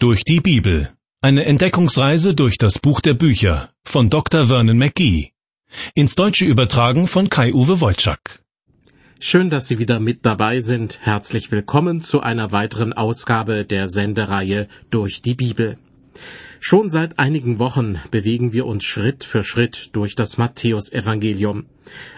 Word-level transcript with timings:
Durch 0.00 0.22
die 0.22 0.38
Bibel. 0.38 0.90
Eine 1.22 1.44
Entdeckungsreise 1.44 2.32
durch 2.32 2.56
das 2.56 2.78
Buch 2.78 3.00
der 3.00 3.14
Bücher 3.14 3.70
von 3.84 4.10
Dr. 4.10 4.46
Vernon 4.46 4.78
McGee. 4.78 5.32
Ins 5.92 6.14
Deutsche 6.14 6.44
übertragen 6.44 7.08
von 7.08 7.28
Kai-Uwe 7.28 7.80
Wolczak. 7.80 8.44
Schön, 9.18 9.50
dass 9.50 9.66
Sie 9.66 9.80
wieder 9.80 9.98
mit 9.98 10.24
dabei 10.24 10.60
sind. 10.60 11.00
Herzlich 11.02 11.50
willkommen 11.50 12.00
zu 12.00 12.20
einer 12.20 12.52
weiteren 12.52 12.92
Ausgabe 12.92 13.64
der 13.64 13.88
Sendereihe 13.88 14.68
Durch 14.90 15.20
die 15.20 15.34
Bibel. 15.34 15.78
Schon 16.60 16.90
seit 16.90 17.18
einigen 17.20 17.60
Wochen 17.60 18.00
bewegen 18.10 18.52
wir 18.52 18.66
uns 18.66 18.84
Schritt 18.84 19.22
für 19.22 19.44
Schritt 19.44 19.90
durch 19.92 20.16
das 20.16 20.38
Matthäusevangelium. 20.38 21.66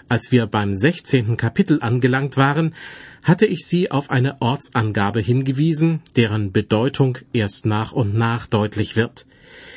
Als 0.09 0.33
wir 0.33 0.47
beim 0.47 0.75
16. 0.75 1.37
Kapitel 1.37 1.83
angelangt 1.83 2.39
waren, 2.39 2.75
hatte 3.23 3.45
ich 3.45 3.67
Sie 3.67 3.91
auf 3.91 4.11
eine 4.11 4.41
Ortsangabe 4.41 5.21
hingewiesen, 5.21 6.01
deren 6.17 6.53
Bedeutung 6.53 7.19
erst 7.35 7.67
nach 7.67 7.93
und 7.93 8.15
nach 8.15 8.47
deutlich 8.47 8.97
wird. 8.97 9.27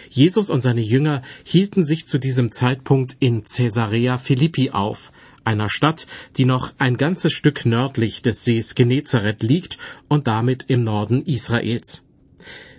Jesus 0.09 0.49
und 0.49 0.61
seine 0.61 0.81
Jünger 0.81 1.23
hielten 1.43 1.83
sich 1.83 2.07
zu 2.07 2.17
diesem 2.17 2.51
Zeitpunkt 2.51 3.17
in 3.19 3.43
Caesarea 3.43 4.17
Philippi 4.17 4.71
auf, 4.71 5.11
einer 5.43 5.69
Stadt, 5.69 6.07
die 6.37 6.45
noch 6.45 6.71
ein 6.77 6.95
ganzes 6.95 7.33
Stück 7.33 7.65
nördlich 7.65 8.21
des 8.21 8.45
Sees 8.45 8.75
Genezareth 8.75 9.43
liegt 9.43 9.77
und 10.07 10.27
damit 10.27 10.65
im 10.69 10.85
Norden 10.85 11.25
Israels. 11.25 12.05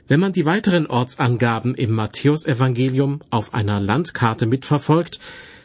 Wenn 0.07 0.21
man 0.21 0.33
die 0.33 0.45
weiteren 0.45 0.87
Ortsangaben 0.87 1.75
im 1.75 1.93
Matthäusevangelium 1.93 3.23
auf 3.31 3.55
einer 3.55 3.81
Landkarte 3.81 4.45
mitverfolgt, 4.45 5.19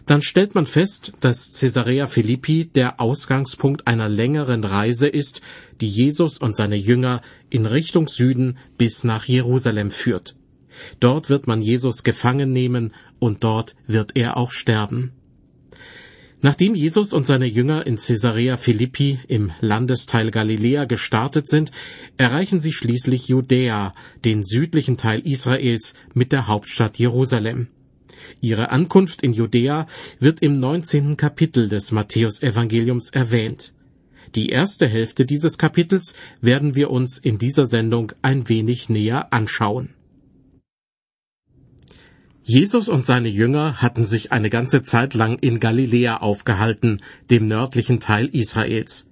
dann 0.05 0.21
stellt 0.21 0.55
man 0.55 0.65
fest, 0.65 1.11
dass 1.19 1.51
Caesarea 1.59 2.07
Philippi 2.07 2.65
der 2.65 3.01
Ausgangspunkt 3.01 3.85
einer 3.85 4.07
längeren 4.07 4.63
Reise 4.63 5.07
ist, 5.09 5.41
die 5.81 5.89
Jesus 5.89 6.37
und 6.37 6.55
seine 6.55 6.77
Jünger 6.77 7.21
in 7.49 7.65
Richtung 7.65 8.07
Süden 8.07 8.57
bis 8.77 9.03
nach 9.03 9.25
Jerusalem 9.25 9.91
führt. 9.91 10.35
Dort 11.01 11.29
wird 11.29 11.45
man 11.45 11.61
Jesus 11.61 12.03
gefangen 12.03 12.53
nehmen 12.53 12.93
und 13.19 13.43
dort 13.43 13.75
wird 13.87 14.15
er 14.15 14.37
auch 14.37 14.51
sterben. 14.51 15.11
Nachdem 16.41 16.73
Jesus 16.73 17.11
und 17.11 17.25
seine 17.25 17.47
Jünger 17.47 17.85
in 17.85 17.97
Caesarea 17.97 18.55
Philippi 18.55 19.19
im 19.27 19.51
Landesteil 19.59 20.31
Galiläa 20.31 20.85
gestartet 20.85 21.49
sind, 21.49 21.71
erreichen 22.15 22.61
sie 22.61 22.71
schließlich 22.71 23.27
Judäa, 23.27 23.91
den 24.23 24.45
südlichen 24.45 24.95
Teil 24.95 25.19
Israels, 25.19 25.95
mit 26.13 26.31
der 26.31 26.47
Hauptstadt 26.47 26.97
Jerusalem. 26.97 27.67
Ihre 28.39 28.71
Ankunft 28.71 29.21
in 29.21 29.33
Judäa 29.33 29.87
wird 30.19 30.41
im 30.41 30.61
19. 30.61 31.17
Kapitel 31.17 31.67
des 31.67 31.91
Matthäusevangeliums 31.91 33.09
erwähnt. 33.09 33.73
Die 34.35 34.49
erste 34.49 34.87
Hälfte 34.87 35.25
dieses 35.25 35.57
Kapitels 35.57 36.15
werden 36.39 36.75
wir 36.75 36.89
uns 36.89 37.17
in 37.17 37.37
dieser 37.37 37.65
Sendung 37.65 38.13
ein 38.21 38.47
wenig 38.47 38.87
näher 38.87 39.33
anschauen. 39.33 39.89
Jesus 42.49 42.89
und 42.89 43.05
seine 43.05 43.27
Jünger 43.27 43.79
hatten 43.79 44.05
sich 44.05 44.31
eine 44.31 44.49
ganze 44.49 44.81
Zeit 44.81 45.13
lang 45.13 45.37
in 45.37 45.59
Galiläa 45.59 46.17
aufgehalten, 46.17 46.99
dem 47.29 47.47
nördlichen 47.47 47.99
Teil 47.99 48.25
Israels. 48.25 49.05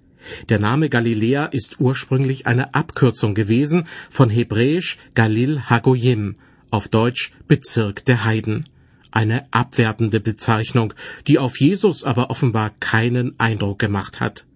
Der 0.50 0.58
Name 0.58 0.90
Galiläa 0.90 1.46
ist 1.46 1.80
ursprünglich 1.80 2.48
eine 2.48 2.74
Abkürzung 2.74 3.36
gewesen 3.36 3.86
von 4.10 4.32
Hebräisch 4.32 4.98
Galil 5.14 5.62
Hagoyim, 5.70 6.38
auf 6.72 6.88
Deutsch 6.88 7.32
Bezirk 7.48 8.06
der 8.06 8.26
Heiden. 8.26 8.64
Eine 9.12 9.46
abwertende 9.54 10.20
Bezeichnung, 10.20 10.96
die 11.28 11.38
auf 11.38 11.60
Jesus 11.60 12.04
aber 12.04 12.32
offenbar 12.32 12.72
keinen 12.80 13.40
Eindruck 13.40 13.78
gemacht 13.78 14.20
hat. 14.20 14.48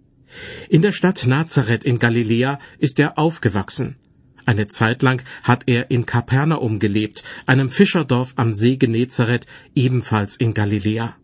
In 0.70 0.82
der 0.82 0.92
Stadt 0.92 1.28
Nazareth 1.28 1.84
in 1.84 2.00
Galiläa 2.00 2.58
ist 2.80 3.00
er 3.00 3.20
aufgewachsen. 3.20 3.98
Eine 4.46 4.68
Zeit 4.68 5.02
lang 5.04 5.24
hat 5.44 5.64
er 5.68 5.92
in 5.92 6.06
Kapernaum 6.06 6.80
gelebt, 6.80 7.24
einem 7.46 7.70
Fischerdorf 7.70 8.34
am 8.36 8.54
See 8.54 8.78
Genezareth, 8.78 9.46
ebenfalls 9.76 10.36
in 10.36 10.54
Galiläa. 10.54 11.16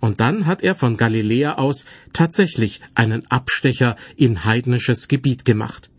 Und 0.00 0.20
dann 0.20 0.46
hat 0.46 0.62
er 0.62 0.74
von 0.74 0.96
Galiläa 0.96 1.54
aus 1.54 1.86
tatsächlich 2.12 2.80
einen 2.94 3.26
Abstecher 3.30 3.96
in 4.16 4.44
heidnisches 4.44 5.08
Gebiet 5.08 5.44
gemacht, 5.44 5.90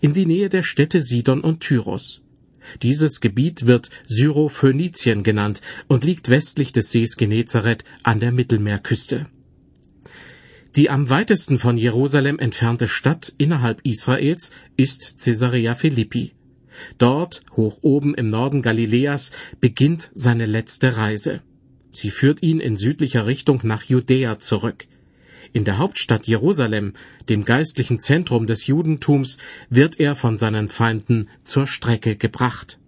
in 0.00 0.12
die 0.12 0.26
Nähe 0.26 0.48
der 0.48 0.62
Städte 0.62 1.02
Sidon 1.02 1.40
und 1.40 1.60
Tyros. 1.60 2.20
Dieses 2.82 3.20
Gebiet 3.20 3.66
wird 3.66 3.90
Syrophönizien 4.06 5.22
genannt 5.22 5.60
und 5.88 6.04
liegt 6.04 6.28
westlich 6.28 6.72
des 6.72 6.90
Sees 6.90 7.16
Genezareth 7.16 7.84
an 8.02 8.20
der 8.20 8.32
Mittelmeerküste. 8.32 9.26
Die 10.74 10.88
am 10.88 11.10
weitesten 11.10 11.58
von 11.58 11.76
Jerusalem 11.76 12.38
entfernte 12.38 12.88
Stadt 12.88 13.34
innerhalb 13.36 13.82
Israels 13.84 14.52
ist 14.78 15.22
Caesarea 15.22 15.74
Philippi. 15.74 16.32
Dort, 16.96 17.42
hoch 17.54 17.80
oben 17.82 18.14
im 18.14 18.30
Norden 18.30 18.62
Galiläas, 18.62 19.32
beginnt 19.60 20.10
seine 20.14 20.46
letzte 20.46 20.96
Reise. 20.96 21.42
Sie 21.92 22.08
führt 22.10 22.42
ihn 22.42 22.58
in 22.58 22.78
südlicher 22.78 23.26
Richtung 23.26 23.60
nach 23.64 23.82
Judäa 23.82 24.38
zurück. 24.38 24.86
In 25.52 25.66
der 25.66 25.76
Hauptstadt 25.76 26.26
Jerusalem, 26.26 26.94
dem 27.28 27.44
geistlichen 27.44 27.98
Zentrum 27.98 28.46
des 28.46 28.66
Judentums, 28.66 29.36
wird 29.68 30.00
er 30.00 30.16
von 30.16 30.38
seinen 30.38 30.68
Feinden 30.68 31.28
zur 31.44 31.66
Strecke 31.66 32.16
gebracht. 32.16 32.78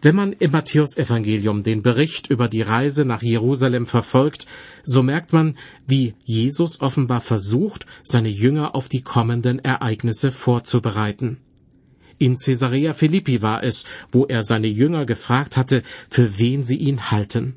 Wenn 0.00 0.14
man 0.14 0.32
im 0.32 0.52
Matthäusevangelium 0.52 1.64
den 1.64 1.82
Bericht 1.82 2.30
über 2.30 2.48
die 2.48 2.62
Reise 2.62 3.04
nach 3.04 3.22
Jerusalem 3.22 3.86
verfolgt, 3.86 4.46
so 4.84 5.02
merkt 5.02 5.32
man, 5.32 5.56
wie 5.88 6.14
Jesus 6.24 6.80
offenbar 6.80 7.20
versucht, 7.20 7.84
seine 8.04 8.28
Jünger 8.28 8.76
auf 8.76 8.88
die 8.88 9.02
kommenden 9.02 9.58
Ereignisse 9.58 10.30
vorzubereiten. 10.30 11.38
In 12.18 12.36
Caesarea 12.36 12.94
Philippi 12.94 13.42
war 13.42 13.64
es, 13.64 13.84
wo 14.12 14.24
er 14.24 14.44
seine 14.44 14.68
Jünger 14.68 15.04
gefragt 15.04 15.56
hatte, 15.56 15.82
für 16.08 16.38
wen 16.38 16.64
sie 16.64 16.76
ihn 16.76 17.10
halten. 17.10 17.56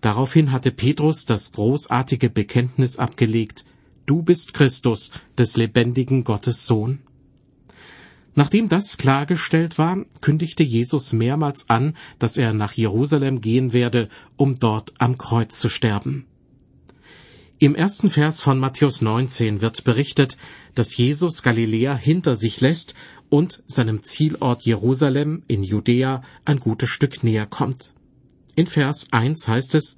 Daraufhin 0.00 0.52
hatte 0.52 0.70
Petrus 0.70 1.24
das 1.24 1.52
großartige 1.52 2.30
Bekenntnis 2.30 2.96
abgelegt, 2.96 3.64
Du 4.06 4.22
bist 4.22 4.54
Christus, 4.54 5.10
des 5.36 5.56
lebendigen 5.56 6.22
Gottes 6.22 6.64
Sohn. 6.64 7.00
Nachdem 8.38 8.68
das 8.68 8.98
klargestellt 8.98 9.78
war, 9.78 10.04
kündigte 10.20 10.62
Jesus 10.62 11.14
mehrmals 11.14 11.70
an, 11.70 11.96
dass 12.18 12.36
er 12.36 12.52
nach 12.52 12.74
Jerusalem 12.74 13.40
gehen 13.40 13.72
werde, 13.72 14.10
um 14.36 14.60
dort 14.60 14.92
am 14.98 15.16
Kreuz 15.16 15.58
zu 15.58 15.70
sterben. 15.70 16.26
Im 17.58 17.74
ersten 17.74 18.10
Vers 18.10 18.40
von 18.40 18.58
Matthäus 18.58 19.00
19 19.00 19.62
wird 19.62 19.84
berichtet, 19.84 20.36
dass 20.74 20.94
Jesus 20.98 21.42
Galiläa 21.42 21.96
hinter 21.96 22.36
sich 22.36 22.60
lässt 22.60 22.94
und 23.30 23.62
seinem 23.66 24.02
Zielort 24.02 24.62
Jerusalem 24.66 25.42
in 25.48 25.62
Judäa 25.62 26.22
ein 26.44 26.60
gutes 26.60 26.90
Stück 26.90 27.24
näher 27.24 27.46
kommt. 27.46 27.94
In 28.54 28.66
Vers 28.66 29.08
1 29.12 29.48
heißt 29.48 29.74
es, 29.76 29.96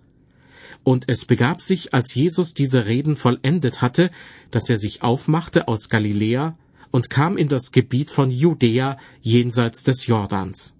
Und 0.84 1.08
es 1.08 1.24
begab 1.24 1.60
sich, 1.60 1.92
als 1.92 2.14
Jesus 2.14 2.54
diese 2.54 2.86
Reden 2.86 3.16
vollendet 3.16 3.82
hatte, 3.82 4.12
dass 4.52 4.70
er 4.70 4.78
sich 4.78 5.02
aufmachte 5.02 5.66
aus 5.66 5.88
Galiläa 5.88 6.56
und 6.90 7.10
kam 7.10 7.36
in 7.36 7.48
das 7.48 7.72
Gebiet 7.72 8.10
von 8.10 8.30
Judäa 8.30 8.98
jenseits 9.20 9.82
des 9.82 10.06
Jordans. 10.06 10.74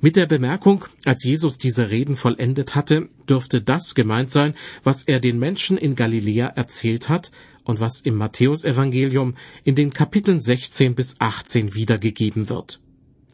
Mit 0.00 0.16
der 0.16 0.26
Bemerkung, 0.26 0.84
als 1.04 1.24
Jesus 1.24 1.56
diese 1.58 1.90
Reden 1.90 2.16
vollendet 2.16 2.74
hatte, 2.74 3.08
dürfte 3.28 3.62
das 3.62 3.94
gemeint 3.94 4.30
sein, 4.30 4.54
was 4.82 5.04
er 5.04 5.20
den 5.20 5.38
Menschen 5.38 5.78
in 5.78 5.96
Galiläa 5.96 6.48
erzählt 6.48 7.08
hat 7.08 7.32
und 7.64 7.80
was 7.80 8.00
im 8.02 8.14
Matthäusevangelium 8.16 9.34
in 9.64 9.74
den 9.74 9.92
Kapiteln 9.92 10.40
16 10.40 10.94
bis 10.94 11.16
18 11.18 11.74
wiedergegeben 11.74 12.50
wird. 12.50 12.80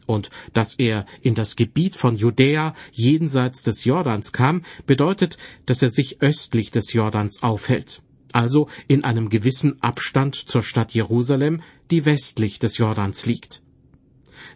Und 0.05 0.29
dass 0.53 0.75
er 0.75 1.05
in 1.21 1.35
das 1.35 1.55
Gebiet 1.55 1.95
von 1.95 2.15
Judäa 2.15 2.75
jenseits 2.91 3.63
des 3.63 3.83
Jordans 3.83 4.31
kam, 4.31 4.63
bedeutet, 4.85 5.37
dass 5.65 5.81
er 5.81 5.89
sich 5.89 6.21
östlich 6.21 6.71
des 6.71 6.93
Jordans 6.93 7.43
aufhält 7.43 8.02
also 8.33 8.67
in 8.87 9.03
einem 9.03 9.29
gewissen 9.29 9.81
Abstand 9.81 10.35
zur 10.35 10.63
Stadt 10.63 10.93
Jerusalem, 10.93 11.61
die 11.91 12.05
westlich 12.05 12.59
des 12.59 12.77
Jordans 12.77 13.25
liegt. 13.25 13.61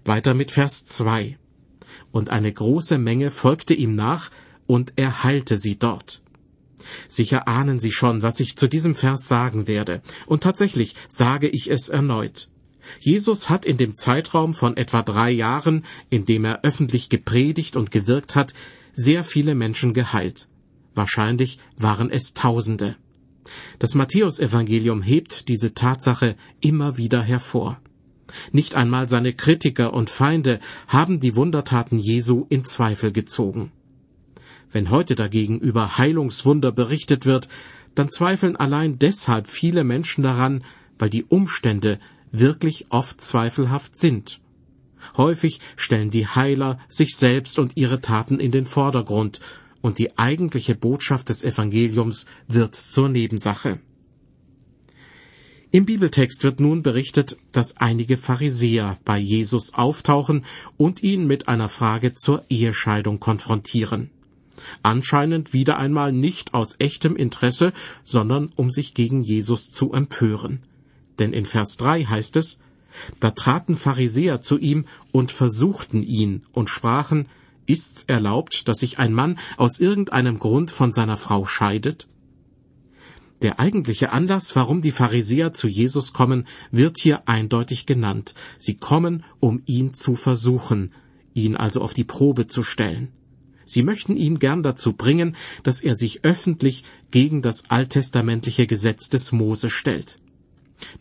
Weiter 0.06 0.34
mit 0.34 0.52
Vers 0.52 0.86
2. 0.86 1.38
Und 2.12 2.30
eine 2.30 2.52
große 2.52 2.98
Menge 2.98 3.32
folgte 3.32 3.74
ihm 3.74 3.92
nach, 3.92 4.32
und 4.66 4.94
er 4.96 5.24
heilte 5.24 5.58
sie 5.58 5.78
dort. 5.78 6.22
Sicher 7.08 7.48
ahnen 7.48 7.80
Sie 7.80 7.92
schon, 7.92 8.22
was 8.22 8.40
ich 8.40 8.56
zu 8.56 8.68
diesem 8.68 8.96
Vers 8.96 9.28
sagen 9.28 9.68
werde, 9.68 10.02
und 10.26 10.44
tatsächlich 10.44 10.96
sage 11.08 11.48
ich 11.48 11.70
es 11.70 11.90
erneut. 11.90 12.50
Jesus 13.00 13.50
hat 13.50 13.66
in 13.66 13.78
dem 13.78 13.94
Zeitraum 13.94 14.54
von 14.54 14.78
etwa 14.78 15.04
drei 15.04 15.32
Jahren, 15.32 15.84
in 16.10 16.26
dem 16.26 16.46
er 16.46 16.64
öffentlich 16.64 17.10
gepredigt 17.10 17.76
und 17.76 17.92
gewirkt 17.92 18.36
hat, 18.36 18.54
sehr 18.94 19.24
viele 19.24 19.56
Menschen 19.56 19.94
geheilt. 19.94 20.48
Wahrscheinlich 20.96 21.60
waren 21.78 22.10
es 22.10 22.34
Tausende. 22.34 22.96
Das 23.80 23.96
Matthäusevangelium 23.96 25.02
hebt 25.02 25.48
diese 25.48 25.74
Tatsache 25.74 26.36
immer 26.62 26.98
wieder 26.98 27.22
hervor. 27.22 27.80
Nicht 28.52 28.76
einmal 28.76 29.08
seine 29.10 29.34
Kritiker 29.34 29.94
und 29.94 30.10
Feinde 30.10 30.60
haben 30.88 31.20
die 31.20 31.36
Wundertaten 31.36 31.98
Jesu 31.98 32.46
in 32.50 32.66
Zweifel 32.66 33.12
gezogen. 33.12 33.72
Wenn 34.72 34.90
heute 34.90 35.16
dagegen 35.16 35.60
über 35.60 35.98
Heilungswunder 35.98 36.72
berichtet 36.72 37.26
wird, 37.26 37.48
dann 37.96 38.10
zweifeln 38.10 38.56
allein 38.56 39.00
deshalb 39.00 39.48
viele 39.48 39.84
Menschen 39.84 40.24
daran, 40.24 40.64
weil 41.00 41.10
die 41.10 41.24
Umstände 41.24 42.00
wirklich 42.32 42.86
oft 42.90 43.22
zweifelhaft 43.22 43.98
sind. 43.98 44.40
Häufig 45.16 45.62
stellen 45.76 46.10
die 46.10 46.28
Heiler 46.28 46.80
sich 46.90 47.16
selbst 47.16 47.60
und 47.60 47.78
ihre 47.78 48.02
Taten 48.02 48.40
in 48.40 48.52
den 48.52 48.66
Vordergrund, 48.66 49.40
und 49.82 49.98
die 49.98 50.18
eigentliche 50.18 50.76
Botschaft 50.76 51.30
des 51.30 51.44
Evangeliums 51.44 52.26
wird 52.48 52.76
zur 52.76 53.10
Nebensache. 53.10 53.80
Im 55.70 55.86
Bibeltext 55.86 56.44
wird 56.44 56.62
nun 56.62 56.82
berichtet, 56.82 57.38
dass 57.52 57.76
einige 57.78 58.16
Pharisäer 58.16 58.98
bei 59.04 59.18
Jesus 59.18 59.74
auftauchen 59.74 60.46
und 60.78 61.04
ihn 61.04 61.28
mit 61.28 61.50
einer 61.50 61.68
Frage 61.68 62.14
zur 62.14 62.46
Ehescheidung 62.50 63.20
konfrontieren. 63.20 64.10
Anscheinend 64.82 65.54
wieder 65.54 65.78
einmal 65.78 66.14
nicht 66.14 66.54
aus 66.54 66.78
echtem 66.80 67.16
Interesse, 67.16 67.74
sondern 68.04 68.50
um 68.56 68.72
sich 68.72 68.94
gegen 68.94 69.22
Jesus 69.22 69.72
zu 69.72 69.94
empören. 69.94 70.62
Denn 71.20 71.34
in 71.34 71.46
Vers 71.46 71.78
3 71.78 72.06
heißt 72.06 72.38
es, 72.38 72.60
da 73.20 73.32
traten 73.32 73.76
Pharisäer 73.76 74.42
zu 74.42 74.58
ihm 74.58 74.86
und 75.12 75.32
versuchten 75.32 76.02
ihn 76.02 76.44
und 76.54 76.70
sprachen, 76.70 77.28
Ist's 77.68 78.04
erlaubt, 78.04 78.68
dass 78.68 78.80
sich 78.80 78.98
ein 78.98 79.14
Mann 79.14 79.38
aus 79.58 79.80
irgendeinem 79.80 80.40
Grund 80.40 80.72
von 80.72 80.92
seiner 80.92 81.18
Frau 81.18 81.46
scheidet? 81.46 82.08
Der 83.44 83.60
eigentliche 83.60 84.12
Anlass, 84.12 84.56
warum 84.56 84.82
die 84.82 84.92
Pharisäer 84.92 85.54
zu 85.54 85.68
Jesus 85.68 86.12
kommen, 86.12 86.48
wird 86.72 86.98
hier 87.00 87.28
eindeutig 87.28 87.86
genannt. 87.86 88.34
Sie 88.58 88.78
kommen, 88.78 89.24
um 89.40 89.62
ihn 89.66 89.94
zu 89.94 90.16
versuchen, 90.16 90.94
ihn 91.36 91.56
also 91.56 91.82
auf 91.82 91.94
die 91.94 92.04
Probe 92.04 92.48
zu 92.48 92.64
stellen. 92.64 93.10
Sie 93.66 93.84
möchten 93.84 94.16
ihn 94.16 94.40
gern 94.40 94.64
dazu 94.64 94.94
bringen, 94.94 95.36
dass 95.62 95.82
er 95.82 95.94
sich 95.94 96.24
öffentlich 96.24 96.84
gegen 97.12 97.42
das 97.42 97.70
alttestamentliche 97.70 98.66
Gesetz 98.66 99.10
des 99.10 99.32
Mose 99.34 99.70
stellt. 99.70 100.20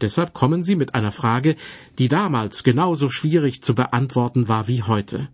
Deshalb 0.00 0.34
kommen 0.34 0.64
sie 0.64 0.74
mit 0.74 0.94
einer 0.94 1.12
Frage, 1.12 1.56
die 1.98 2.08
damals 2.08 2.64
genauso 2.64 3.08
schwierig 3.08 3.62
zu 3.62 3.74
beantworten 3.74 4.48
war 4.48 4.68
wie 4.68 4.82
heute, 4.82 5.28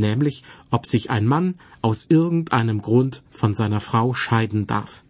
nämlich 0.00 0.42
ob 0.70 0.86
sich 0.86 1.10
ein 1.10 1.26
Mann 1.26 1.54
aus 1.82 2.06
irgendeinem 2.08 2.82
Grund 2.82 3.22
von 3.30 3.54
seiner 3.54 3.80
Frau 3.80 4.14
scheiden 4.14 4.66
darf. 4.66 5.04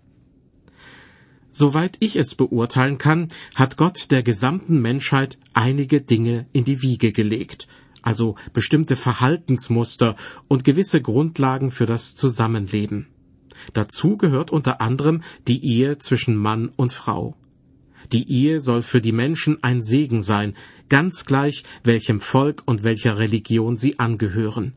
Soweit 1.53 1.97
ich 2.01 2.17
es 2.17 2.35
beurteilen 2.35 2.99
kann, 2.99 3.29
hat 3.55 3.77
Gott 3.77 4.11
der 4.11 4.23
gesamten 4.23 4.81
Menschheit 4.81 5.39
einige 5.53 6.01
Dinge 6.01 6.47
in 6.53 6.65
die 6.65 6.83
Wiege 6.83 7.11
gelegt, 7.13 7.67
also 8.03 8.37
bestimmte 8.53 8.97
Verhaltensmuster 8.97 10.17
und 10.49 10.65
gewisse 10.65 11.03
Grundlagen 11.03 11.71
für 11.71 11.87
das 11.87 12.15
Zusammenleben. 12.15 13.09
Dazu 13.73 14.17
gehört 14.17 14.51
unter 14.51 14.81
anderem 14.81 15.23
die 15.49 15.65
Ehe 15.65 15.99
zwischen 15.99 16.37
Mann 16.37 16.71
und 16.77 16.93
Frau. 16.93 17.37
Die 18.13 18.31
Ehe 18.31 18.61
soll 18.61 18.83
für 18.83 19.01
die 19.01 19.13
Menschen 19.13 19.63
ein 19.63 19.83
Segen 19.83 20.23
sein, 20.23 20.57
ganz 20.89 21.25
gleich 21.25 21.63
welchem 21.85 22.21
Volk 22.21 22.63
und 22.67 22.83
welcher 22.83 23.19
Religion 23.19 23.77
sie 23.77 23.99
angehören. 23.99 24.73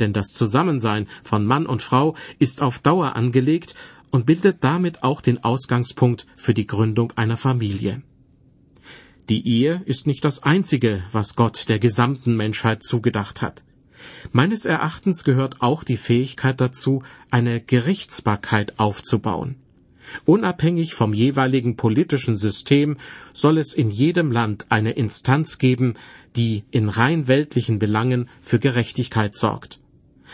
Denn 0.00 0.12
das 0.12 0.28
Zusammensein 0.28 1.08
von 1.22 1.44
Mann 1.44 1.66
und 1.66 1.82
Frau 1.82 2.14
ist 2.38 2.62
auf 2.62 2.78
Dauer 2.78 3.16
angelegt 3.16 3.74
und 4.10 4.26
bildet 4.26 4.64
damit 4.64 5.02
auch 5.02 5.20
den 5.20 5.42
Ausgangspunkt 5.44 6.26
für 6.36 6.54
die 6.54 6.66
Gründung 6.66 7.12
einer 7.16 7.36
Familie. 7.36 8.02
Die 9.28 9.46
Ehe 9.46 9.82
ist 9.84 10.06
nicht 10.06 10.24
das 10.24 10.42
Einzige, 10.42 11.02
was 11.12 11.36
Gott 11.36 11.68
der 11.68 11.78
gesamten 11.78 12.36
Menschheit 12.36 12.82
zugedacht 12.82 13.42
hat. 13.42 13.64
Meines 14.32 14.64
Erachtens 14.64 15.24
gehört 15.24 15.60
auch 15.60 15.84
die 15.84 15.96
Fähigkeit 15.96 16.60
dazu, 16.60 17.02
eine 17.30 17.60
Gerichtsbarkeit 17.60 18.78
aufzubauen. 18.78 19.56
Unabhängig 20.24 20.94
vom 20.94 21.12
jeweiligen 21.12 21.76
politischen 21.76 22.36
System 22.36 22.96
soll 23.34 23.58
es 23.58 23.74
in 23.74 23.90
jedem 23.90 24.32
Land 24.32 24.66
eine 24.70 24.92
Instanz 24.92 25.58
geben, 25.58 25.94
die 26.34 26.64
in 26.70 26.88
rein 26.88 27.28
weltlichen 27.28 27.78
Belangen 27.78 28.30
für 28.40 28.58
Gerechtigkeit 28.58 29.36
sorgt. 29.36 29.80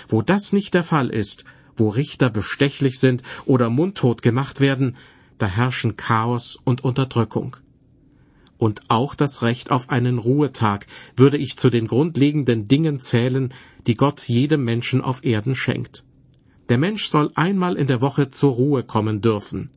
Wo 0.08 0.22
das 0.22 0.52
nicht 0.52 0.74
der 0.74 0.84
Fall 0.84 1.10
ist, 1.10 1.44
wo 1.76 1.88
Richter 1.88 2.30
bestechlich 2.30 2.98
sind 2.98 3.22
oder 3.46 3.70
mundtot 3.70 4.22
gemacht 4.22 4.60
werden, 4.60 4.96
da 5.38 5.46
herrschen 5.46 5.96
Chaos 5.96 6.56
und 6.64 6.84
Unterdrückung. 6.84 7.56
Und 8.58 8.82
auch 8.88 9.14
das 9.14 9.42
Recht 9.42 9.70
auf 9.70 9.90
einen 9.90 10.18
Ruhetag 10.18 10.86
würde 11.16 11.36
ich 11.36 11.56
zu 11.56 11.70
den 11.70 11.86
grundlegenden 11.86 12.68
Dingen 12.68 13.00
zählen, 13.00 13.52
die 13.86 13.94
Gott 13.94 14.22
jedem 14.28 14.64
Menschen 14.64 15.00
auf 15.00 15.24
Erden 15.24 15.56
schenkt. 15.56 16.04
Der 16.68 16.78
Mensch 16.78 17.08
soll 17.08 17.30
einmal 17.34 17.76
in 17.76 17.88
der 17.88 18.00
Woche 18.00 18.30
zur 18.30 18.52
Ruhe 18.52 18.84
kommen 18.84 19.20
dürfen. 19.20 19.70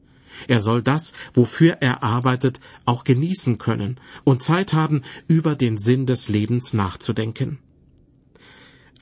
Er 0.47 0.61
soll 0.61 0.83
das, 0.83 1.13
wofür 1.33 1.77
er 1.81 2.03
arbeitet, 2.03 2.59
auch 2.85 3.03
genießen 3.03 3.57
können 3.57 3.99
und 4.23 4.43
Zeit 4.43 4.71
haben, 4.73 5.01
über 5.27 5.55
den 5.55 5.77
Sinn 5.77 6.05
des 6.05 6.29
Lebens 6.29 6.73
nachzudenken. 6.73 7.57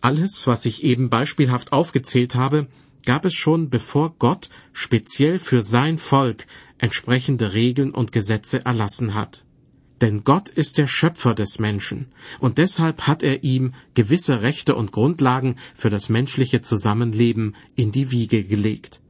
Alles, 0.05 0.45
was 0.45 0.65
ich 0.65 0.83
eben 0.83 1.09
beispielhaft 1.09 1.73
aufgezählt 1.73 2.35
habe, 2.35 2.67
gab 3.07 3.25
es 3.25 3.33
schon 3.33 3.71
bevor 3.71 4.13
Gott 4.19 4.51
speziell 4.71 5.39
für 5.39 5.63
sein 5.63 5.97
Volk 5.97 6.45
entsprechende 6.77 7.53
Regeln 7.53 7.89
und 7.89 8.11
Gesetze 8.11 8.63
erlassen 8.63 9.15
hat. 9.15 9.45
Denn 10.01 10.23
Gott 10.23 10.49
ist 10.49 10.77
der 10.77 10.85
Schöpfer 10.85 11.33
des 11.33 11.57
Menschen, 11.57 12.13
und 12.39 12.59
deshalb 12.59 13.07
hat 13.07 13.23
er 13.23 13.43
ihm 13.43 13.73
gewisse 13.95 14.43
Rechte 14.43 14.75
und 14.75 14.91
Grundlagen 14.91 15.55
für 15.73 15.89
das 15.89 16.07
menschliche 16.09 16.61
Zusammenleben 16.61 17.55
in 17.75 17.91
die 17.91 18.11
Wiege 18.11 18.43
gelegt. 18.43 19.01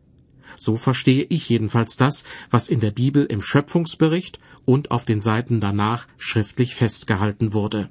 So 0.55 0.77
verstehe 0.77 1.25
ich 1.27 1.49
jedenfalls 1.49 1.97
das, 1.97 2.23
was 2.51 2.69
in 2.69 2.79
der 2.79 2.91
Bibel 2.91 3.25
im 3.25 3.41
Schöpfungsbericht 3.41 4.39
und 4.63 4.91
auf 4.91 5.03
den 5.03 5.19
Seiten 5.19 5.59
danach 5.59 6.07
schriftlich 6.17 6.73
festgehalten 6.73 7.51
wurde. 7.51 7.89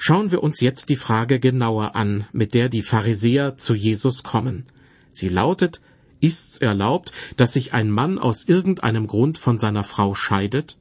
Schauen 0.00 0.30
wir 0.30 0.44
uns 0.44 0.60
jetzt 0.60 0.90
die 0.90 0.96
Frage 0.96 1.40
genauer 1.40 1.96
an, 1.96 2.26
mit 2.32 2.54
der 2.54 2.68
die 2.68 2.82
Pharisäer 2.82 3.56
zu 3.58 3.74
Jesus 3.74 4.22
kommen. 4.22 4.66
Sie 5.10 5.28
lautet, 5.28 5.80
ist's 6.20 6.58
erlaubt, 6.58 7.12
dass 7.36 7.52
sich 7.52 7.74
ein 7.74 7.90
Mann 7.90 8.16
aus 8.16 8.46
irgendeinem 8.46 9.08
Grund 9.08 9.38
von 9.38 9.58
seiner 9.58 9.82
Frau 9.82 10.14
scheidet? 10.14 10.78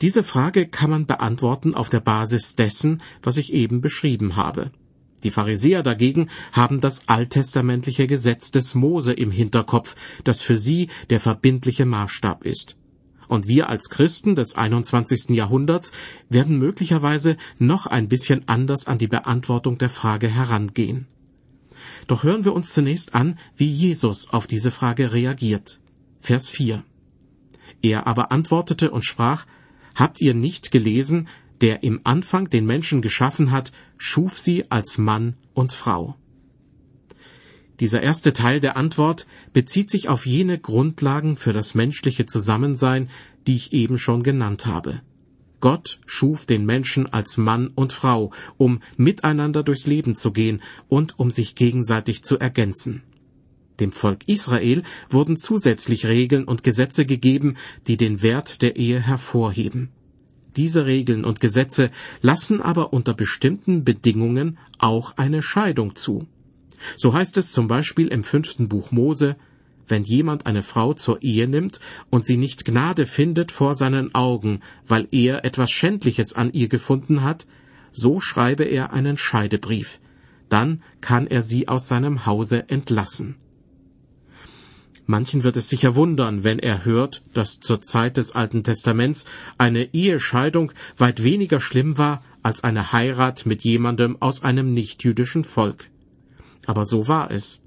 Diese 0.00 0.22
Frage 0.22 0.66
kann 0.66 0.88
man 0.88 1.06
beantworten 1.06 1.74
auf 1.74 1.90
der 1.90 2.00
Basis 2.00 2.56
dessen, 2.56 3.02
was 3.22 3.36
ich 3.36 3.52
eben 3.52 3.82
beschrieben 3.82 4.36
habe. 4.36 4.72
Die 5.22 5.30
Pharisäer 5.30 5.82
dagegen 5.82 6.30
haben 6.52 6.80
das 6.80 7.08
alttestamentliche 7.08 8.06
Gesetz 8.06 8.50
des 8.50 8.74
Mose 8.74 9.12
im 9.12 9.30
Hinterkopf, 9.30 9.96
das 10.24 10.40
für 10.40 10.56
sie 10.56 10.88
der 11.10 11.20
verbindliche 11.20 11.84
Maßstab 11.84 12.46
ist. 12.46 12.77
Und 13.28 13.46
wir 13.46 13.68
als 13.68 13.90
Christen 13.90 14.34
des 14.34 14.56
21. 14.56 15.30
Jahrhunderts 15.30 15.92
werden 16.28 16.58
möglicherweise 16.58 17.36
noch 17.58 17.86
ein 17.86 18.08
bisschen 18.08 18.48
anders 18.48 18.86
an 18.86 18.98
die 18.98 19.06
Beantwortung 19.06 19.78
der 19.78 19.90
Frage 19.90 20.28
herangehen. 20.28 21.06
Doch 22.06 22.24
hören 22.24 22.44
wir 22.44 22.54
uns 22.54 22.72
zunächst 22.72 23.14
an, 23.14 23.38
wie 23.56 23.70
Jesus 23.70 24.30
auf 24.30 24.46
diese 24.46 24.70
Frage 24.70 25.12
reagiert. 25.12 25.80
Vers 26.20 26.48
4. 26.48 26.82
Er 27.82 28.06
aber 28.06 28.32
antwortete 28.32 28.90
und 28.90 29.04
sprach, 29.04 29.46
Habt 29.94 30.20
ihr 30.20 30.34
nicht 30.34 30.70
gelesen, 30.70 31.28
der 31.60 31.82
im 31.82 32.00
Anfang 32.04 32.48
den 32.48 32.66
Menschen 32.66 33.02
geschaffen 33.02 33.50
hat, 33.50 33.72
schuf 33.96 34.38
sie 34.38 34.70
als 34.70 34.96
Mann 34.96 35.34
und 35.54 35.72
Frau. 35.72 36.16
Dieser 37.80 38.02
erste 38.02 38.32
Teil 38.32 38.60
der 38.60 38.76
Antwort 38.76 39.26
bezieht 39.52 39.90
sich 39.90 40.08
auf 40.08 40.26
jene 40.26 40.58
Grundlagen 40.58 41.36
für 41.36 41.52
das 41.52 41.74
menschliche 41.74 42.26
Zusammensein, 42.26 43.08
die 43.46 43.54
ich 43.54 43.72
eben 43.72 43.98
schon 43.98 44.22
genannt 44.22 44.66
habe. 44.66 45.00
Gott 45.60 46.00
schuf 46.06 46.46
den 46.46 46.66
Menschen 46.66 47.06
als 47.06 47.36
Mann 47.36 47.68
und 47.68 47.92
Frau, 47.92 48.32
um 48.56 48.80
miteinander 48.96 49.62
durchs 49.62 49.86
Leben 49.86 50.14
zu 50.14 50.32
gehen 50.32 50.62
und 50.88 51.18
um 51.18 51.30
sich 51.30 51.54
gegenseitig 51.54 52.22
zu 52.22 52.38
ergänzen. 52.38 53.02
Dem 53.80 53.92
Volk 53.92 54.26
Israel 54.26 54.82
wurden 55.08 55.36
zusätzlich 55.36 56.06
Regeln 56.06 56.44
und 56.44 56.64
Gesetze 56.64 57.06
gegeben, 57.06 57.56
die 57.86 57.96
den 57.96 58.22
Wert 58.22 58.62
der 58.62 58.76
Ehe 58.76 59.00
hervorheben. 59.00 59.90
Diese 60.56 60.86
Regeln 60.86 61.24
und 61.24 61.38
Gesetze 61.38 61.90
lassen 62.20 62.60
aber 62.60 62.92
unter 62.92 63.14
bestimmten 63.14 63.84
Bedingungen 63.84 64.58
auch 64.78 65.16
eine 65.16 65.42
Scheidung 65.42 65.94
zu. 65.94 66.26
So 66.96 67.12
heißt 67.12 67.36
es 67.36 67.52
zum 67.52 67.68
Beispiel 67.68 68.08
im 68.08 68.24
fünften 68.24 68.68
Buch 68.68 68.90
Mose, 68.90 69.36
wenn 69.88 70.04
jemand 70.04 70.46
eine 70.46 70.62
Frau 70.62 70.94
zur 70.94 71.22
Ehe 71.22 71.48
nimmt 71.48 71.80
und 72.10 72.24
sie 72.24 72.36
nicht 72.36 72.64
Gnade 72.64 73.06
findet 73.06 73.52
vor 73.52 73.74
seinen 73.74 74.14
Augen, 74.14 74.60
weil 74.86 75.08
er 75.10 75.44
etwas 75.44 75.70
Schändliches 75.70 76.34
an 76.34 76.52
ihr 76.52 76.68
gefunden 76.68 77.22
hat, 77.22 77.46
so 77.90 78.20
schreibe 78.20 78.64
er 78.64 78.92
einen 78.92 79.16
Scheidebrief, 79.16 80.00
dann 80.48 80.82
kann 81.00 81.26
er 81.26 81.42
sie 81.42 81.68
aus 81.68 81.88
seinem 81.88 82.26
Hause 82.26 82.68
entlassen. 82.68 83.36
Manchen 85.06 85.42
wird 85.42 85.56
es 85.56 85.70
sicher 85.70 85.94
wundern, 85.94 86.44
wenn 86.44 86.58
er 86.58 86.84
hört, 86.84 87.22
dass 87.32 87.60
zur 87.60 87.80
Zeit 87.80 88.18
des 88.18 88.32
Alten 88.32 88.62
Testaments 88.62 89.24
eine 89.56 89.94
Ehescheidung 89.94 90.70
weit 90.98 91.22
weniger 91.22 91.62
schlimm 91.62 91.96
war 91.96 92.22
als 92.42 92.62
eine 92.62 92.92
Heirat 92.92 93.46
mit 93.46 93.64
jemandem 93.64 94.20
aus 94.20 94.42
einem 94.42 94.74
nichtjüdischen 94.74 95.44
Volk. 95.44 95.88
Aber 96.68 96.84
so 96.84 97.08
war 97.08 97.30
es. 97.30 97.62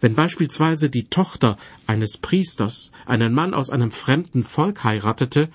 Wenn 0.00 0.14
beispielsweise 0.14 0.88
die 0.88 1.08
Tochter 1.08 1.58
eines 1.86 2.16
Priesters 2.16 2.90
einen 3.04 3.34
Mann 3.34 3.52
aus 3.52 3.68
einem 3.68 3.90
fremden 3.90 4.42
Volk 4.42 4.82
heiratete, 4.82 5.50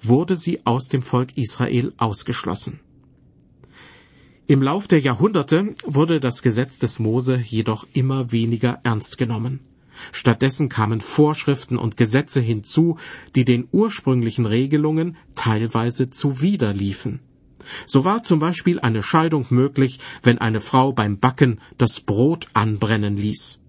wurde 0.00 0.36
sie 0.36 0.64
aus 0.64 0.88
dem 0.88 1.02
Volk 1.02 1.36
Israel 1.36 1.92
ausgeschlossen. 1.98 2.80
Im 4.46 4.62
Lauf 4.62 4.88
der 4.88 5.00
Jahrhunderte 5.00 5.74
wurde 5.84 6.18
das 6.18 6.40
Gesetz 6.40 6.78
des 6.78 6.98
Mose 6.98 7.36
jedoch 7.36 7.86
immer 7.92 8.32
weniger 8.32 8.80
ernst 8.84 9.18
genommen. 9.18 9.60
Stattdessen 10.12 10.70
kamen 10.70 11.02
Vorschriften 11.02 11.76
und 11.76 11.98
Gesetze 11.98 12.40
hinzu, 12.40 12.96
die 13.34 13.44
den 13.44 13.68
ursprünglichen 13.70 14.46
Regelungen 14.46 15.18
teilweise 15.34 16.08
zuwiderliefen. 16.08 17.20
So 17.86 18.04
war 18.04 18.22
zum 18.22 18.40
Beispiel 18.40 18.80
eine 18.80 19.02
Scheidung 19.02 19.46
möglich, 19.50 19.98
wenn 20.22 20.38
eine 20.38 20.60
Frau 20.60 20.92
beim 20.92 21.18
Backen 21.18 21.60
das 21.78 22.00
Brot 22.00 22.48
anbrennen 22.54 23.16
ließ. 23.16 23.60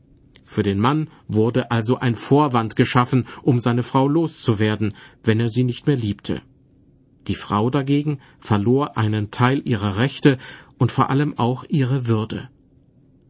Für 0.46 0.64
den 0.64 0.80
Mann 0.80 1.10
wurde 1.28 1.72
also 1.72 2.00
ein 2.00 2.16
Vorwand 2.16 2.76
geschaffen, 2.76 3.28
um 3.44 3.60
seine 3.60 3.84
Frau 3.84 4.08
loszuwerden, 4.08 4.96
wenn 5.24 5.42
er 5.42 5.50
sie 5.50 5.64
nicht 5.64 5.88
mehr 5.88 5.98
liebte. 5.98 6.42
Die 7.28 7.36
Frau 7.36 7.70
dagegen 7.70 8.20
verlor 8.40 8.98
einen 8.98 9.30
Teil 9.32 9.62
ihrer 9.66 9.98
Rechte 9.98 10.38
und 10.78 10.92
vor 10.92 11.10
allem 11.10 11.38
auch 11.38 11.66
ihre 11.68 12.08
Würde. 12.08 12.50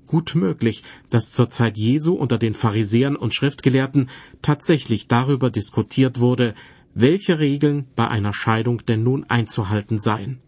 Gut 0.05 0.35
möglich, 0.35 0.83
dass 1.09 1.31
zur 1.31 1.49
Zeit 1.49 1.77
Jesu 1.77 2.13
unter 2.13 2.37
den 2.37 2.53
Pharisäern 2.53 3.15
und 3.15 3.35
Schriftgelehrten 3.35 4.09
tatsächlich 4.41 5.07
darüber 5.07 5.49
diskutiert 5.49 6.19
wurde, 6.19 6.53
welche 6.93 7.39
Regeln 7.39 7.87
bei 7.95 8.07
einer 8.07 8.33
Scheidung 8.33 8.85
denn 8.85 9.03
nun 9.03 9.25
einzuhalten 9.25 9.99
seien. 9.99 10.39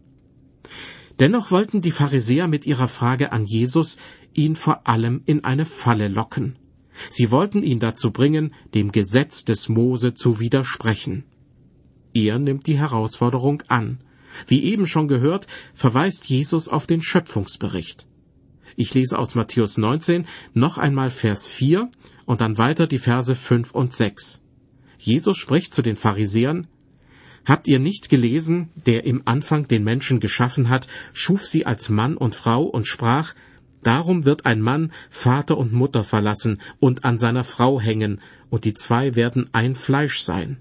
Dennoch 1.20 1.50
wollten 1.50 1.82
die 1.82 1.90
Pharisäer 1.90 2.48
mit 2.48 2.66
ihrer 2.66 2.88
Frage 2.88 3.30
an 3.32 3.44
Jesus 3.44 3.98
ihn 4.32 4.56
vor 4.56 4.88
allem 4.88 5.20
in 5.26 5.44
eine 5.44 5.66
Falle 5.66 6.08
locken. 6.08 6.56
Sie 7.10 7.30
wollten 7.30 7.62
ihn 7.62 7.78
dazu 7.78 8.10
bringen, 8.10 8.54
dem 8.74 8.90
Gesetz 8.90 9.44
des 9.44 9.68
Mose 9.68 10.14
zu 10.14 10.40
widersprechen. 10.40 11.24
Er 12.14 12.38
nimmt 12.38 12.66
die 12.66 12.78
Herausforderung 12.78 13.62
an. 13.68 14.00
Wie 14.46 14.64
eben 14.64 14.86
schon 14.86 15.08
gehört, 15.08 15.46
verweist 15.74 16.28
Jesus 16.28 16.68
auf 16.68 16.86
den 16.86 17.02
Schöpfungsbericht. 17.02 18.06
Ich 18.76 18.94
lese 18.94 19.18
aus 19.18 19.34
Matthäus 19.34 19.76
19 19.76 20.26
noch 20.54 20.78
einmal 20.78 21.10
Vers 21.10 21.48
4 21.48 21.90
und 22.24 22.40
dann 22.40 22.56
weiter 22.56 22.86
die 22.86 22.98
Verse 22.98 23.34
5 23.34 23.72
und 23.72 23.94
6. 23.94 24.40
Jesus 24.98 25.36
spricht 25.36 25.74
zu 25.74 25.82
den 25.82 25.96
Pharisäern, 25.96 26.66
Habt 27.50 27.66
ihr 27.66 27.80
nicht 27.80 28.10
gelesen, 28.10 28.68
der 28.86 29.02
im 29.04 29.22
Anfang 29.24 29.66
den 29.66 29.82
Menschen 29.82 30.20
geschaffen 30.20 30.68
hat, 30.68 30.86
schuf 31.12 31.44
sie 31.44 31.66
als 31.66 31.88
Mann 31.88 32.16
und 32.16 32.36
Frau 32.36 32.62
und 32.62 32.86
sprach, 32.86 33.34
Darum 33.82 34.24
wird 34.24 34.46
ein 34.46 34.60
Mann 34.60 34.92
Vater 35.10 35.58
und 35.58 35.72
Mutter 35.72 36.04
verlassen 36.04 36.60
und 36.78 37.04
an 37.04 37.18
seiner 37.18 37.42
Frau 37.42 37.80
hängen, 37.80 38.20
und 38.50 38.64
die 38.64 38.74
zwei 38.74 39.16
werden 39.16 39.48
ein 39.50 39.74
Fleisch 39.74 40.20
sein. 40.20 40.58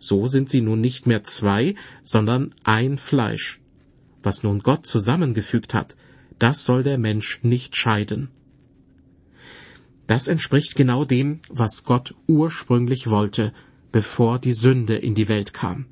So 0.00 0.26
sind 0.26 0.50
sie 0.50 0.60
nun 0.60 0.80
nicht 0.80 1.06
mehr 1.06 1.22
zwei, 1.22 1.76
sondern 2.02 2.52
ein 2.64 2.98
Fleisch. 2.98 3.60
Was 4.20 4.42
nun 4.42 4.58
Gott 4.58 4.86
zusammengefügt 4.86 5.72
hat, 5.72 5.94
das 6.40 6.64
soll 6.64 6.82
der 6.82 6.98
Mensch 6.98 7.38
nicht 7.44 7.76
scheiden. 7.76 8.28
Das 10.08 10.26
entspricht 10.26 10.74
genau 10.74 11.04
dem, 11.04 11.42
was 11.48 11.84
Gott 11.84 12.16
ursprünglich 12.26 13.08
wollte, 13.08 13.52
bevor 13.92 14.40
die 14.40 14.52
Sünde 14.52 14.96
in 14.96 15.14
die 15.14 15.28
Welt 15.28 15.54
kam. 15.54 15.86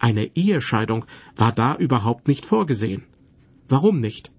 Eine 0.00 0.34
Ehescheidung 0.34 1.04
war 1.36 1.52
da 1.52 1.76
überhaupt 1.76 2.26
nicht 2.26 2.46
vorgesehen. 2.46 3.04
Warum 3.68 4.00
nicht? 4.00 4.32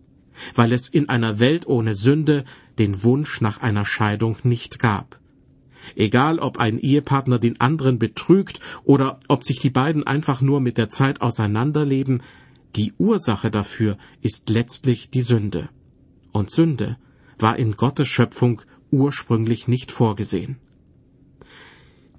Weil 0.56 0.74
es 0.74 0.90
in 0.90 1.08
einer 1.08 1.40
Welt 1.40 1.68
ohne 1.68 1.94
Sünde 1.94 2.46
den 2.80 3.04
Wunsch 3.04 3.42
nach 3.42 3.62
einer 3.62 3.86
Scheidung 3.86 4.38
nicht 4.44 4.80
gab. 4.80 5.20
Egal 5.96 6.40
ob 6.40 6.58
ein 6.58 6.80
Ehepartner 6.80 7.38
den 7.38 7.60
anderen 7.62 8.00
betrügt 8.00 8.60
oder 8.84 9.20
ob 9.28 9.44
sich 9.44 9.60
die 9.60 9.70
beiden 9.70 10.06
einfach 10.06 10.42
nur 10.42 10.62
mit 10.62 10.78
der 10.78 10.90
Zeit 10.90 11.22
auseinanderleben, 11.22 12.24
die 12.76 12.94
Ursache 12.98 13.52
dafür 13.52 13.98
ist 14.22 14.50
letztlich 14.50 15.12
die 15.12 15.22
Sünde. 15.22 15.70
Und 16.32 16.50
Sünde 16.50 16.98
war 17.38 17.58
in 17.60 17.74
Gottes 17.74 18.08
Schöpfung 18.08 18.62
ursprünglich 18.90 19.68
nicht 19.68 19.92
vorgesehen. 19.92 20.58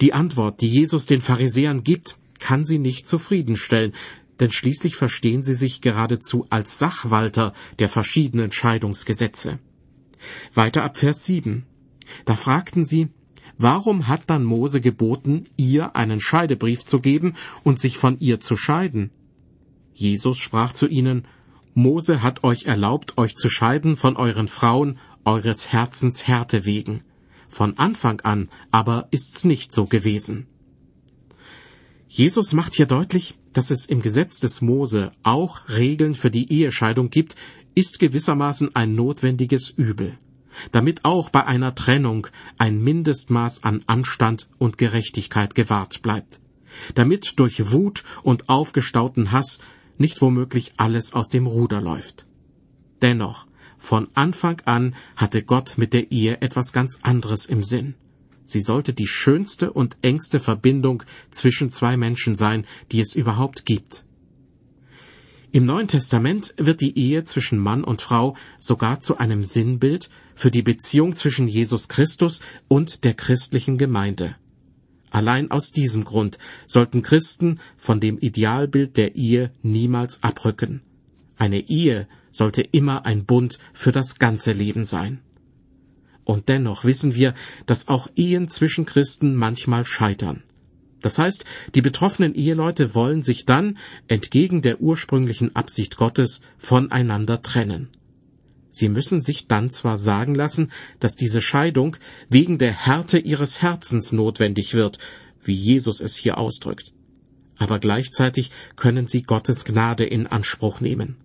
Die 0.01 0.13
Antwort, 0.13 0.61
die 0.61 0.69
Jesus 0.69 1.07
den 1.07 1.21
Pharisäern 1.21 1.83
gibt, 1.83 2.19
kann 2.43 2.65
sie 2.65 2.81
nicht 2.81 3.07
zufriedenstellen, 3.07 3.95
denn 4.41 4.51
schließlich 4.51 4.97
verstehen 4.97 5.45
sie 5.45 5.55
sich 5.55 5.81
geradezu 5.81 6.47
als 6.51 6.77
Sachwalter 6.77 7.55
der 7.79 7.89
verschiedenen 7.89 8.51
Scheidungsgesetze. 8.51 9.61
Weiter 10.53 10.83
ab 10.83 10.97
Vers 10.97 11.25
7. 11.25 11.65
Da 12.25 12.35
fragten 12.35 12.85
sie, 12.85 13.11
warum 13.59 14.09
hat 14.09 14.23
dann 14.27 14.43
Mose 14.43 14.81
geboten, 14.81 15.45
ihr 15.57 15.95
einen 15.95 16.21
Scheidebrief 16.21 16.85
zu 16.85 16.99
geben 16.99 17.35
und 17.63 17.79
sich 17.79 17.97
von 17.97 18.19
ihr 18.19 18.41
zu 18.41 18.57
scheiden? 18.57 19.13
Jesus 19.95 20.39
sprach 20.39 20.73
zu 20.73 20.89
ihnen, 20.89 21.29
Mose 21.75 22.23
hat 22.23 22.43
euch 22.43 22.65
erlaubt, 22.65 23.19
euch 23.19 23.37
zu 23.37 23.49
scheiden 23.49 23.97
von 23.97 24.17
euren 24.17 24.49
Frauen, 24.49 24.99
eures 25.25 25.73
Herzens 25.73 26.27
Härte 26.27 26.65
wegen. 26.65 27.05
Von 27.49 27.79
Anfang 27.79 28.21
an 28.23 28.49
aber 28.73 29.07
ist's 29.13 29.45
nicht 29.45 29.73
so 29.73 29.87
gewesen. 29.87 30.49
Jesus 32.15 32.53
macht 32.53 32.75
hier 32.75 32.85
deutlich, 32.85 33.39
dass 33.55 33.71
es 33.71 33.87
im 33.87 34.03
Gesetz 34.03 34.39
des 34.39 34.61
Mose 34.61 35.13
auch 35.23 35.67
Regeln 35.71 36.15
für 36.15 36.31
die 36.31 36.53
Ehescheidung 36.53 37.09
gibt, 37.09 37.37
ist 37.75 38.01
gewissermaßen 38.01 38.77
ein 38.77 38.95
notwendiges 38.95 39.71
Übel, 39.71 40.19
damit 40.73 41.07
auch 41.07 41.31
bei 41.31 41.47
einer 41.47 41.75
Trennung 41.75 42.27
ein 42.59 42.83
Mindestmaß 42.83 43.63
an 43.63 43.83
Anstand 43.87 44.51
und 44.59 44.77
Gerechtigkeit 44.77 45.55
gewahrt 45.55 46.03
bleibt, 46.03 46.43
damit 46.95 47.39
durch 47.39 47.73
Wut 47.73 48.05
und 48.23 48.51
aufgestauten 48.51 49.33
Hass 49.33 49.59
nicht 49.97 50.21
womöglich 50.21 50.75
alles 50.77 51.15
aus 51.15 51.31
dem 51.31 51.47
Ruder 51.47 51.81
läuft. 51.81 52.27
Dennoch, 53.01 53.47
von 53.79 54.09
Anfang 54.13 54.61
an 54.67 54.97
hatte 55.17 55.43
Gott 55.43 55.79
mit 55.79 55.95
der 55.95 56.13
Ehe 56.13 56.43
etwas 56.43 56.75
ganz 56.75 56.99
anderes 57.01 57.47
im 57.47 57.65
Sinn. 57.65 57.95
Sie 58.45 58.61
sollte 58.61 58.93
die 58.93 59.07
schönste 59.07 59.73
und 59.73 59.97
engste 60.03 60.41
Verbindung 60.41 61.03
zwischen 61.31 61.71
zwei 61.71 61.97
Menschen 61.97 62.37
sein, 62.37 62.67
die 62.91 63.01
es 63.01 63.15
überhaupt 63.15 63.67
gibt. 63.67 64.05
Im 65.55 65.67
Neuen 65.67 65.87
Testament 65.87 66.55
wird 66.57 66.81
die 66.81 66.99
Ehe 66.99 67.25
zwischen 67.25 67.59
Mann 67.59 67.85
und 67.85 68.01
Frau 68.01 68.37
sogar 68.59 69.01
zu 69.01 69.19
einem 69.19 69.45
Sinnbild 69.45 70.09
für 70.35 70.51
die 70.51 70.63
Beziehung 70.63 71.15
zwischen 71.15 71.47
Jesus 71.47 71.89
Christus 71.89 72.41
und 72.69 73.05
der 73.05 73.13
christlichen 73.13 73.77
Gemeinde. 73.77 74.35
Allein 75.11 75.51
aus 75.51 75.71
diesem 75.71 76.05
Grund 76.05 76.39
sollten 76.67 77.03
Christen 77.03 77.61
von 77.77 78.01
dem 78.01 78.17
Idealbild 78.17 78.97
der 78.97 79.15
Ehe 79.15 79.53
niemals 79.61 80.23
abrücken. 80.23 80.81
Eine 81.37 81.69
Ehe 81.69 82.09
sollte 82.31 82.63
immer 82.63 83.05
ein 83.05 83.27
Bund 83.27 83.59
für 83.75 83.93
das 83.93 84.19
ganze 84.19 84.53
Leben 84.53 84.85
sein. 84.85 85.21
Und 86.25 86.49
dennoch 86.49 86.85
wissen 86.85 87.15
wir, 87.15 87.35
dass 87.67 87.89
auch 87.89 88.09
Ehen 88.15 88.49
zwischen 88.49 88.87
Christen 88.87 89.35
manchmal 89.35 89.85
scheitern. 89.85 90.43
Das 91.01 91.19
heißt, 91.19 91.45
die 91.75 91.83
betroffenen 91.83 92.35
Eheleute 92.35 92.95
wollen 92.95 93.23
sich 93.23 93.45
dann, 93.45 93.79
entgegen 94.07 94.63
der 94.63 94.81
ursprünglichen 94.81 95.55
Absicht 95.57 95.97
Gottes, 95.97 96.41
voneinander 96.59 97.43
trennen. 97.43 97.89
Sie 98.71 98.89
müssen 98.89 99.21
sich 99.21 99.49
dann 99.49 99.71
zwar 99.71 99.99
sagen 99.99 100.35
lassen, 100.35 100.73
dass 100.99 101.17
diese 101.17 101.43
Scheidung 101.43 101.97
wegen 102.31 102.57
der 102.57 102.73
Härte 102.73 103.19
ihres 103.19 103.61
Herzens 103.61 104.13
notwendig 104.13 104.73
wird, 104.73 104.99
wie 105.43 105.55
Jesus 105.55 106.01
es 106.01 106.17
hier 106.17 106.39
ausdrückt. 106.39 106.95
Aber 107.59 107.79
gleichzeitig 107.79 108.51
können 108.77 109.09
sie 109.09 109.23
Gottes 109.23 109.65
Gnade 109.65 110.05
in 110.05 110.27
Anspruch 110.27 110.81
nehmen. 110.81 111.17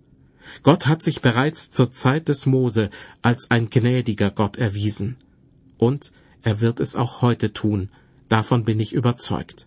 Gott 0.62 0.86
hat 0.86 1.02
sich 1.02 1.20
bereits 1.20 1.70
zur 1.70 1.90
Zeit 1.90 2.28
des 2.28 2.46
Mose 2.46 2.90
als 3.22 3.50
ein 3.50 3.70
gnädiger 3.70 4.30
Gott 4.30 4.56
erwiesen. 4.56 5.16
Und 5.76 6.12
er 6.42 6.60
wird 6.60 6.80
es 6.80 6.96
auch 6.96 7.22
heute 7.22 7.52
tun, 7.52 7.90
davon 8.28 8.64
bin 8.64 8.80
ich 8.80 8.92
überzeugt. 8.92 9.66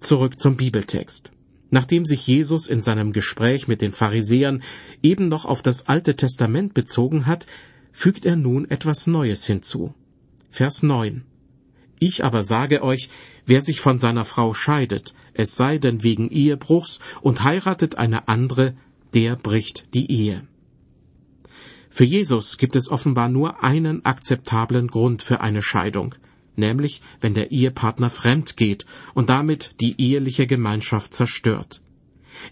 Zurück 0.00 0.40
zum 0.40 0.56
Bibeltext. 0.56 1.30
Nachdem 1.70 2.04
sich 2.04 2.26
Jesus 2.26 2.68
in 2.68 2.82
seinem 2.82 3.12
Gespräch 3.12 3.66
mit 3.66 3.80
den 3.80 3.92
Pharisäern 3.92 4.62
eben 5.02 5.28
noch 5.28 5.46
auf 5.46 5.62
das 5.62 5.88
Alte 5.88 6.16
Testament 6.16 6.74
bezogen 6.74 7.24
hat, 7.24 7.46
fügt 7.92 8.26
er 8.26 8.36
nun 8.36 8.70
etwas 8.70 9.06
Neues 9.06 9.46
hinzu. 9.46 9.94
Vers 10.50 10.82
9. 10.82 11.24
Ich 11.98 12.24
aber 12.24 12.44
sage 12.44 12.82
euch, 12.82 13.08
wer 13.46 13.62
sich 13.62 13.80
von 13.80 13.98
seiner 13.98 14.24
Frau 14.24 14.54
scheidet, 14.54 15.14
es 15.34 15.56
sei 15.56 15.78
denn 15.78 16.02
wegen 16.02 16.30
Ehebruchs 16.30 17.00
und 17.22 17.44
heiratet 17.44 17.96
eine 17.96 18.28
andere, 18.28 18.74
der 19.14 19.36
bricht 19.36 19.94
die 19.94 20.10
Ehe. 20.10 20.46
Für 21.90 22.04
Jesus 22.04 22.56
gibt 22.56 22.74
es 22.74 22.90
offenbar 22.90 23.28
nur 23.28 23.62
einen 23.62 24.04
akzeptablen 24.04 24.88
Grund 24.88 25.22
für 25.22 25.40
eine 25.40 25.62
Scheidung, 25.62 26.14
nämlich 26.56 27.02
wenn 27.20 27.34
der 27.34 27.52
Ehepartner 27.52 28.08
fremd 28.08 28.56
geht 28.56 28.86
und 29.14 29.28
damit 29.28 29.76
die 29.80 30.00
eheliche 30.00 30.46
Gemeinschaft 30.46 31.12
zerstört. 31.12 31.82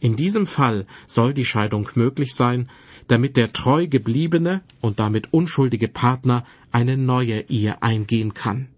In 0.00 0.14
diesem 0.17 0.47
Fall 0.47 0.87
soll 1.07 1.33
die 1.33 1.47
Scheidung 1.47 1.88
möglich 1.95 2.35
sein, 2.35 2.69
damit 3.09 3.37
der 3.37 3.52
treu 3.52 3.87
gebliebene 3.87 4.61
und 4.81 5.00
damit 5.00 5.33
unschuldige 5.33 5.88
Partner 5.88 6.45
eine 6.71 6.97
neue 6.97 7.40
Ehe 7.49 7.83
eingehen 7.83 8.35
kann. 8.35 8.69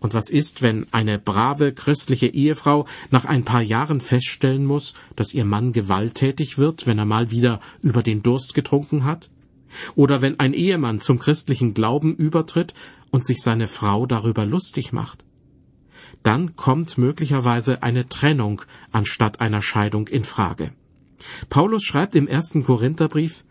Und 0.00 0.14
was 0.14 0.30
ist, 0.30 0.62
wenn 0.62 0.86
eine 0.92 1.18
brave 1.18 1.72
christliche 1.72 2.26
Ehefrau 2.26 2.86
nach 3.10 3.24
ein 3.24 3.44
paar 3.44 3.62
Jahren 3.62 4.00
feststellen 4.00 4.64
muss, 4.64 4.94
dass 5.16 5.34
ihr 5.34 5.44
Mann 5.44 5.72
gewalttätig 5.72 6.58
wird, 6.58 6.86
wenn 6.86 6.98
er 6.98 7.04
mal 7.04 7.30
wieder 7.30 7.60
über 7.82 8.02
den 8.02 8.22
Durst 8.22 8.54
getrunken 8.54 9.04
hat? 9.04 9.30
Oder 9.94 10.20
wenn 10.22 10.38
ein 10.38 10.52
Ehemann 10.52 11.00
zum 11.00 11.18
christlichen 11.18 11.74
Glauben 11.74 12.14
übertritt 12.14 12.74
und 13.10 13.26
sich 13.26 13.40
seine 13.40 13.66
Frau 13.66 14.06
darüber 14.06 14.44
lustig 14.44 14.92
macht? 14.92 15.24
Dann 16.22 16.56
kommt 16.56 16.98
möglicherweise 16.98 17.82
eine 17.82 18.08
Trennung 18.08 18.62
anstatt 18.92 19.40
einer 19.40 19.62
Scheidung 19.62 20.08
in 20.08 20.24
Frage. 20.24 20.72
Paulus 21.48 21.82
schreibt 21.84 22.14
im 22.14 22.28
ersten 22.28 22.64
Korintherbrief, 22.64 23.44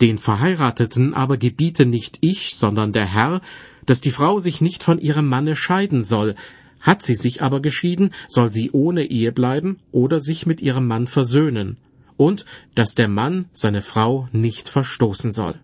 den 0.00 0.18
Verheirateten 0.18 1.12
aber 1.14 1.38
gebiete 1.38 1.84
nicht 1.86 2.18
ich, 2.20 2.54
sondern 2.54 2.92
der 2.92 3.06
Herr, 3.06 3.40
dass 3.88 4.02
die 4.02 4.10
Frau 4.10 4.38
sich 4.38 4.60
nicht 4.60 4.82
von 4.82 4.98
ihrem 4.98 5.26
Manne 5.28 5.56
scheiden 5.56 6.04
soll. 6.04 6.34
Hat 6.78 7.02
sie 7.02 7.14
sich 7.14 7.40
aber 7.42 7.60
geschieden, 7.62 8.10
soll 8.28 8.52
sie 8.52 8.70
ohne 8.70 9.04
Ehe 9.04 9.32
bleiben 9.32 9.78
oder 9.92 10.20
sich 10.20 10.44
mit 10.44 10.60
ihrem 10.60 10.86
Mann 10.86 11.06
versöhnen. 11.06 11.78
Und 12.18 12.44
dass 12.74 12.94
der 12.94 13.08
Mann 13.08 13.46
seine 13.52 13.80
Frau 13.80 14.28
nicht 14.30 14.68
verstoßen 14.68 15.32
soll. 15.32 15.58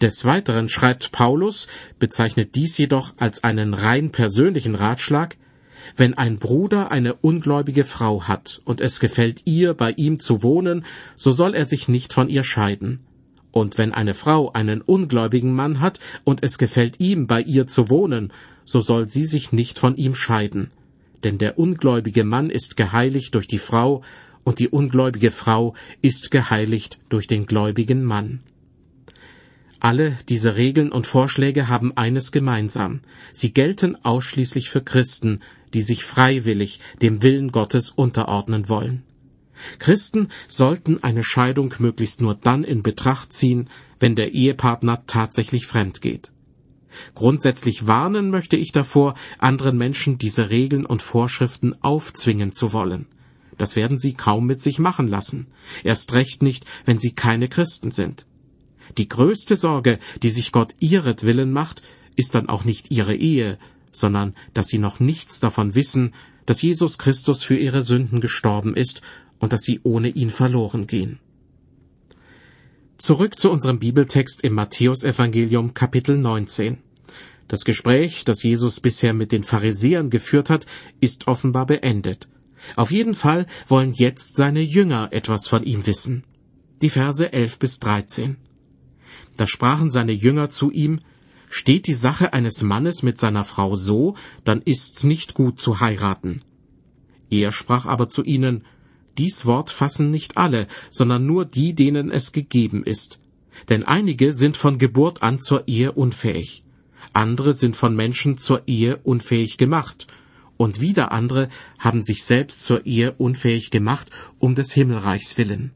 Des 0.00 0.24
Weiteren 0.24 0.68
schreibt 0.68 1.10
Paulus, 1.10 1.66
bezeichnet 1.98 2.54
dies 2.54 2.78
jedoch 2.78 3.14
als 3.16 3.42
einen 3.42 3.74
rein 3.74 4.12
persönlichen 4.12 4.76
Ratschlag, 4.76 5.36
wenn 5.96 6.14
ein 6.14 6.38
Bruder 6.38 6.92
eine 6.92 7.14
ungläubige 7.14 7.82
Frau 7.82 8.24
hat 8.24 8.60
und 8.64 8.80
es 8.80 9.00
gefällt 9.00 9.42
ihr, 9.46 9.74
bei 9.74 9.90
ihm 9.90 10.20
zu 10.20 10.44
wohnen, 10.44 10.84
so 11.16 11.32
soll 11.32 11.54
er 11.54 11.66
sich 11.66 11.88
nicht 11.88 12.12
von 12.12 12.28
ihr 12.28 12.44
scheiden. 12.44 13.05
Und 13.56 13.78
wenn 13.78 13.92
eine 13.92 14.12
Frau 14.12 14.52
einen 14.52 14.82
ungläubigen 14.82 15.54
Mann 15.54 15.80
hat 15.80 15.98
und 16.24 16.42
es 16.42 16.58
gefällt 16.58 17.00
ihm, 17.00 17.26
bei 17.26 17.40
ihr 17.40 17.66
zu 17.66 17.88
wohnen, 17.88 18.30
so 18.66 18.80
soll 18.80 19.08
sie 19.08 19.24
sich 19.24 19.50
nicht 19.50 19.78
von 19.78 19.96
ihm 19.96 20.14
scheiden. 20.14 20.70
Denn 21.24 21.38
der 21.38 21.58
ungläubige 21.58 22.22
Mann 22.22 22.50
ist 22.50 22.76
geheiligt 22.76 23.34
durch 23.34 23.48
die 23.48 23.58
Frau, 23.58 24.02
und 24.44 24.58
die 24.58 24.68
ungläubige 24.68 25.30
Frau 25.30 25.72
ist 26.02 26.30
geheiligt 26.30 26.98
durch 27.08 27.28
den 27.28 27.46
gläubigen 27.46 28.04
Mann. 28.04 28.40
Alle 29.80 30.18
diese 30.28 30.56
Regeln 30.56 30.92
und 30.92 31.06
Vorschläge 31.06 31.66
haben 31.66 31.96
eines 31.96 32.32
gemeinsam. 32.32 33.00
Sie 33.32 33.54
gelten 33.54 33.96
ausschließlich 34.04 34.68
für 34.68 34.82
Christen, 34.82 35.40
die 35.72 35.80
sich 35.80 36.04
freiwillig 36.04 36.78
dem 37.00 37.22
Willen 37.22 37.52
Gottes 37.52 37.88
unterordnen 37.88 38.68
wollen. 38.68 39.05
Christen 39.78 40.28
sollten 40.48 41.02
eine 41.02 41.22
Scheidung 41.22 41.74
möglichst 41.78 42.20
nur 42.20 42.34
dann 42.34 42.64
in 42.64 42.82
Betracht 42.82 43.32
ziehen, 43.32 43.68
wenn 44.00 44.14
der 44.14 44.34
Ehepartner 44.34 45.04
tatsächlich 45.06 45.66
fremd 45.66 46.00
geht. 46.00 46.32
Grundsätzlich 47.14 47.86
warnen 47.86 48.30
möchte 48.30 48.56
ich 48.56 48.72
davor, 48.72 49.14
anderen 49.38 49.76
Menschen 49.76 50.18
diese 50.18 50.50
Regeln 50.50 50.86
und 50.86 51.02
Vorschriften 51.02 51.74
aufzwingen 51.82 52.52
zu 52.52 52.72
wollen. 52.72 53.06
Das 53.58 53.76
werden 53.76 53.98
sie 53.98 54.14
kaum 54.14 54.46
mit 54.46 54.60
sich 54.60 54.78
machen 54.78 55.08
lassen, 55.08 55.46
erst 55.82 56.12
recht 56.12 56.42
nicht, 56.42 56.64
wenn 56.84 56.98
sie 56.98 57.12
keine 57.12 57.48
Christen 57.48 57.90
sind. 57.90 58.26
Die 58.98 59.08
größte 59.08 59.56
Sorge, 59.56 59.98
die 60.22 60.30
sich 60.30 60.52
Gott 60.52 60.74
ihretwillen 60.78 61.52
macht, 61.52 61.82
ist 62.16 62.34
dann 62.34 62.48
auch 62.48 62.64
nicht 62.64 62.90
ihre 62.90 63.14
Ehe, 63.14 63.58
sondern 63.92 64.34
dass 64.54 64.68
sie 64.68 64.78
noch 64.78 65.00
nichts 65.00 65.40
davon 65.40 65.74
wissen, 65.74 66.14
dass 66.44 66.62
Jesus 66.62 66.98
Christus 66.98 67.42
für 67.42 67.56
ihre 67.56 67.82
Sünden 67.82 68.20
gestorben 68.20 68.74
ist 68.74 69.00
und 69.38 69.52
dass 69.52 69.62
sie 69.62 69.80
ohne 69.82 70.08
ihn 70.08 70.30
verloren 70.30 70.86
gehen. 70.86 71.18
Zurück 72.98 73.38
zu 73.38 73.50
unserem 73.50 73.78
Bibeltext 73.78 74.42
im 74.42 74.54
Matthäusevangelium 74.54 75.74
Kapitel 75.74 76.16
19. 76.16 76.78
Das 77.48 77.64
Gespräch, 77.64 78.24
das 78.24 78.42
Jesus 78.42 78.80
bisher 78.80 79.12
mit 79.12 79.32
den 79.32 79.44
Pharisäern 79.44 80.10
geführt 80.10 80.50
hat, 80.50 80.66
ist 81.00 81.28
offenbar 81.28 81.66
beendet. 81.66 82.28
Auf 82.74 82.90
jeden 82.90 83.14
Fall 83.14 83.46
wollen 83.68 83.92
jetzt 83.92 84.34
seine 84.34 84.60
Jünger 84.60 85.08
etwas 85.12 85.46
von 85.46 85.62
ihm 85.62 85.86
wissen. 85.86 86.24
Die 86.82 86.90
Verse 86.90 87.32
11 87.32 87.58
bis 87.58 87.78
13. 87.78 88.36
Da 89.36 89.46
sprachen 89.46 89.90
seine 89.90 90.12
Jünger 90.12 90.50
zu 90.50 90.70
ihm, 90.70 91.00
Steht 91.48 91.86
die 91.86 91.94
Sache 91.94 92.32
eines 92.32 92.62
Mannes 92.62 93.02
mit 93.02 93.18
seiner 93.18 93.44
Frau 93.44 93.76
so, 93.76 94.16
dann 94.44 94.62
ist's 94.62 95.04
nicht 95.04 95.34
gut 95.34 95.60
zu 95.60 95.80
heiraten. 95.80 96.42
Er 97.30 97.52
sprach 97.52 97.86
aber 97.86 98.08
zu 98.08 98.24
ihnen, 98.24 98.64
dies 99.18 99.46
Wort 99.46 99.70
fassen 99.70 100.10
nicht 100.10 100.36
alle, 100.36 100.68
sondern 100.90 101.26
nur 101.26 101.44
die, 101.44 101.74
denen 101.74 102.10
es 102.10 102.32
gegeben 102.32 102.84
ist. 102.84 103.18
Denn 103.68 103.84
einige 103.84 104.32
sind 104.32 104.56
von 104.56 104.78
Geburt 104.78 105.22
an 105.22 105.40
zur 105.40 105.66
Ehe 105.66 105.92
unfähig, 105.92 106.64
andere 107.12 107.54
sind 107.54 107.76
von 107.76 107.96
Menschen 107.96 108.38
zur 108.38 108.66
Ehe 108.66 108.98
unfähig 108.98 109.56
gemacht, 109.58 110.06
und 110.58 110.80
wieder 110.80 111.12
andere 111.12 111.48
haben 111.78 112.02
sich 112.02 112.24
selbst 112.24 112.64
zur 112.64 112.86
Ehe 112.86 113.12
unfähig 113.12 113.70
gemacht, 113.70 114.10
um 114.38 114.54
des 114.54 114.72
Himmelreichs 114.72 115.36
willen. 115.36 115.72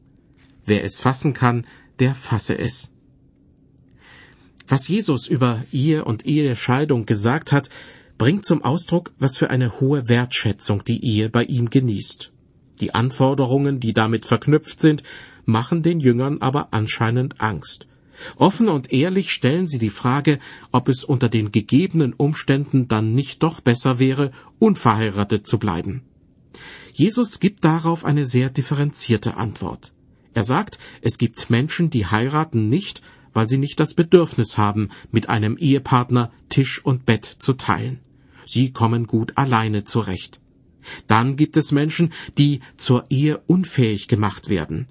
Wer 0.65 0.83
es 0.83 0.99
fassen 0.99 1.33
kann, 1.33 1.65
der 1.99 2.15
fasse 2.15 2.57
es. 2.57 2.93
Was 4.67 4.87
Jesus 4.87 5.27
über 5.27 5.63
Ehe 5.71 6.05
und 6.05 6.25
Ehescheidung 6.25 7.05
gesagt 7.05 7.51
hat, 7.51 7.69
bringt 8.17 8.45
zum 8.45 8.63
Ausdruck, 8.63 9.11
was 9.19 9.37
für 9.37 9.49
eine 9.49 9.79
hohe 9.79 10.07
Wertschätzung 10.07 10.83
die 10.85 11.03
Ehe 11.03 11.29
bei 11.29 11.43
ihm 11.43 11.69
genießt. 11.69 12.31
Die 12.81 12.93
Anforderungen, 12.95 13.79
die 13.79 13.93
damit 13.93 14.25
verknüpft 14.25 14.79
sind, 14.79 15.03
machen 15.45 15.83
den 15.83 15.99
Jüngern 15.99 16.41
aber 16.41 16.69
anscheinend 16.71 17.39
Angst. 17.39 17.87
Offen 18.35 18.69
und 18.69 18.91
ehrlich 18.91 19.31
stellen 19.31 19.67
sie 19.67 19.79
die 19.79 19.89
Frage, 19.89 20.39
ob 20.71 20.89
es 20.89 21.03
unter 21.03 21.29
den 21.29 21.51
gegebenen 21.51 22.13
Umständen 22.13 22.87
dann 22.87 23.15
nicht 23.15 23.43
doch 23.43 23.61
besser 23.61 23.99
wäre, 23.99 24.31
unverheiratet 24.59 25.47
zu 25.47 25.57
bleiben. 25.57 26.03
Jesus 26.93 27.39
gibt 27.39 27.63
darauf 27.63 28.03
eine 28.03 28.25
sehr 28.25 28.49
differenzierte 28.49 29.37
Antwort. 29.37 29.93
Er 30.33 30.43
sagt, 30.43 30.79
es 31.01 31.17
gibt 31.17 31.49
Menschen, 31.49 31.89
die 31.89 32.05
heiraten 32.05 32.67
nicht, 32.67 33.01
weil 33.33 33.47
sie 33.47 33.57
nicht 33.57 33.79
das 33.79 33.93
Bedürfnis 33.93 34.57
haben, 34.57 34.89
mit 35.11 35.29
einem 35.29 35.57
Ehepartner 35.57 36.31
Tisch 36.49 36.83
und 36.83 37.05
Bett 37.05 37.25
zu 37.25 37.53
teilen. 37.53 37.99
Sie 38.45 38.71
kommen 38.71 39.07
gut 39.07 39.37
alleine 39.37 39.83
zurecht. 39.83 40.41
Dann 41.07 41.35
gibt 41.35 41.57
es 41.57 41.71
Menschen, 41.71 42.13
die 42.37 42.61
zur 42.77 43.05
Ehe 43.09 43.41
unfähig 43.47 44.07
gemacht 44.07 44.49
werden. 44.49 44.87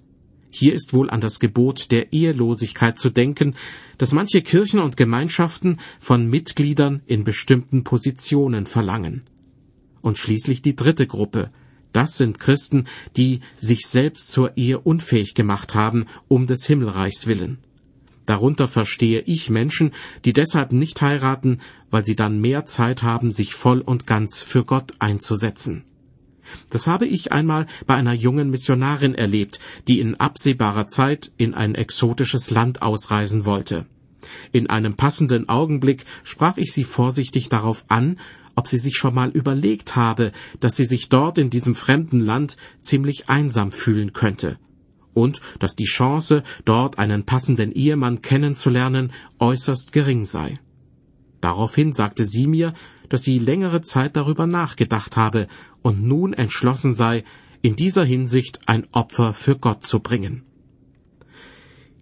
Hier 0.50 0.74
ist 0.74 0.94
wohl 0.94 1.10
an 1.10 1.20
das 1.20 1.38
Gebot 1.38 1.92
der 1.92 2.12
Ehelosigkeit 2.12 2.98
zu 2.98 3.10
denken, 3.10 3.54
das 3.98 4.12
manche 4.12 4.42
Kirchen 4.42 4.80
und 4.80 4.96
Gemeinschaften 4.96 5.78
von 6.00 6.28
Mitgliedern 6.28 7.02
in 7.06 7.22
bestimmten 7.22 7.84
Positionen 7.84 8.66
verlangen. 8.66 9.22
Und 10.02 10.18
schließlich 10.18 10.60
die 10.62 10.74
dritte 10.74 11.06
Gruppe. 11.06 11.50
Das 11.92 12.16
sind 12.16 12.40
Christen, 12.40 12.86
die 13.16 13.40
sich 13.56 13.86
selbst 13.86 14.30
zur 14.30 14.56
Ehe 14.56 14.78
unfähig 14.80 15.34
gemacht 15.34 15.74
haben, 15.74 16.06
um 16.28 16.46
des 16.46 16.66
Himmelreichs 16.66 17.26
willen. 17.26 17.58
Darunter 18.30 18.68
verstehe 18.68 19.22
ich 19.22 19.50
Menschen, 19.50 19.90
die 20.24 20.32
deshalb 20.32 20.70
nicht 20.70 21.02
heiraten, 21.02 21.58
weil 21.90 22.04
sie 22.04 22.14
dann 22.14 22.40
mehr 22.40 22.64
Zeit 22.64 23.02
haben, 23.02 23.32
sich 23.32 23.54
voll 23.54 23.80
und 23.80 24.06
ganz 24.06 24.40
für 24.40 24.64
Gott 24.64 24.92
einzusetzen. 25.00 25.82
Das 26.70 26.86
habe 26.86 27.08
ich 27.08 27.32
einmal 27.32 27.66
bei 27.88 27.96
einer 27.96 28.12
jungen 28.12 28.48
Missionarin 28.48 29.16
erlebt, 29.16 29.58
die 29.88 29.98
in 29.98 30.14
absehbarer 30.14 30.86
Zeit 30.86 31.32
in 31.38 31.54
ein 31.54 31.74
exotisches 31.74 32.52
Land 32.52 32.82
ausreisen 32.82 33.46
wollte. 33.46 33.86
In 34.52 34.70
einem 34.70 34.94
passenden 34.94 35.48
Augenblick 35.48 36.04
sprach 36.22 36.56
ich 36.56 36.72
sie 36.72 36.84
vorsichtig 36.84 37.48
darauf 37.48 37.84
an, 37.88 38.20
ob 38.54 38.68
sie 38.68 38.78
sich 38.78 38.96
schon 38.96 39.12
mal 39.12 39.30
überlegt 39.30 39.96
habe, 39.96 40.30
dass 40.60 40.76
sie 40.76 40.84
sich 40.84 41.08
dort 41.08 41.36
in 41.36 41.50
diesem 41.50 41.74
fremden 41.74 42.20
Land 42.20 42.56
ziemlich 42.80 43.28
einsam 43.28 43.72
fühlen 43.72 44.12
könnte 44.12 44.56
und 45.14 45.40
dass 45.58 45.76
die 45.76 45.84
Chance, 45.84 46.42
dort 46.64 46.98
einen 46.98 47.24
passenden 47.24 47.72
Ehemann 47.72 48.22
kennenzulernen, 48.22 49.12
äußerst 49.38 49.92
gering 49.92 50.24
sei. 50.24 50.54
Daraufhin 51.40 51.92
sagte 51.92 52.26
sie 52.26 52.46
mir, 52.46 52.74
dass 53.08 53.22
sie 53.22 53.38
längere 53.38 53.82
Zeit 53.82 54.16
darüber 54.16 54.46
nachgedacht 54.46 55.16
habe 55.16 55.48
und 55.82 56.02
nun 56.02 56.32
entschlossen 56.32 56.94
sei, 56.94 57.24
in 57.62 57.76
dieser 57.76 58.04
Hinsicht 58.04 58.60
ein 58.66 58.86
Opfer 58.92 59.34
für 59.34 59.56
Gott 59.56 59.84
zu 59.84 60.00
bringen. 60.00 60.42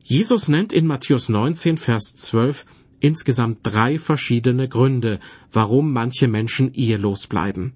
Jesus 0.02 0.48
nennt 0.48 0.72
in 0.72 0.86
Matthäus 0.86 1.28
19, 1.28 1.76
Vers 1.76 2.14
12 2.16 2.64
insgesamt 3.00 3.58
drei 3.62 3.98
verschiedene 3.98 4.68
Gründe, 4.68 5.20
warum 5.52 5.92
manche 5.92 6.28
Menschen 6.28 6.74
ehelos 6.74 7.26
bleiben. 7.26 7.74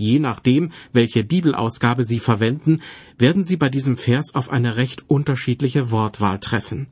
Je 0.00 0.18
nachdem, 0.18 0.72
welche 0.94 1.24
Bibelausgabe 1.24 2.04
Sie 2.04 2.20
verwenden, 2.20 2.80
werden 3.18 3.44
Sie 3.44 3.58
bei 3.58 3.68
diesem 3.68 3.98
Vers 3.98 4.34
auf 4.34 4.50
eine 4.50 4.76
recht 4.76 5.04
unterschiedliche 5.08 5.90
Wortwahl 5.90 6.38
treffen. 6.38 6.86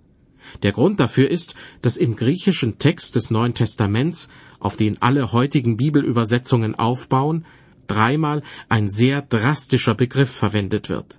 Der 0.62 0.72
Grund 0.72 1.00
dafür 1.00 1.30
ist, 1.30 1.54
dass 1.80 1.96
im 1.96 2.16
griechischen 2.16 2.78
Text 2.78 3.16
des 3.16 3.30
Neuen 3.30 3.54
Testaments, 3.54 4.28
auf 4.60 4.76
den 4.76 5.00
alle 5.00 5.32
heutigen 5.32 5.78
Bibelübersetzungen 5.78 6.74
aufbauen, 6.74 7.46
dreimal 7.86 8.42
ein 8.68 8.90
sehr 8.90 9.22
drastischer 9.22 9.94
Begriff 9.94 10.30
verwendet 10.30 10.90
wird. 10.90 11.18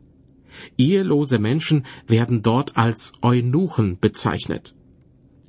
Ehelose 0.78 1.40
Menschen 1.40 1.88
werden 2.06 2.44
dort 2.44 2.78
als 2.78 3.14
Eunuchen 3.24 3.98
bezeichnet. 4.00 4.76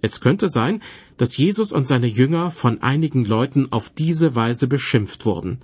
Es 0.01 0.23
könnte 0.23 0.49
sein, 0.49 0.81
dass 1.19 1.37
Jesus 1.37 1.71
und 1.71 1.87
seine 1.87 2.07
Jünger 2.07 2.51
von 2.51 2.81
einigen 2.81 3.27
Leuten 3.27 3.71
auf 3.71 3.91
diese 3.91 4.35
Weise 4.35 4.69
beschimpft 4.69 5.27
wurden. 5.27 5.61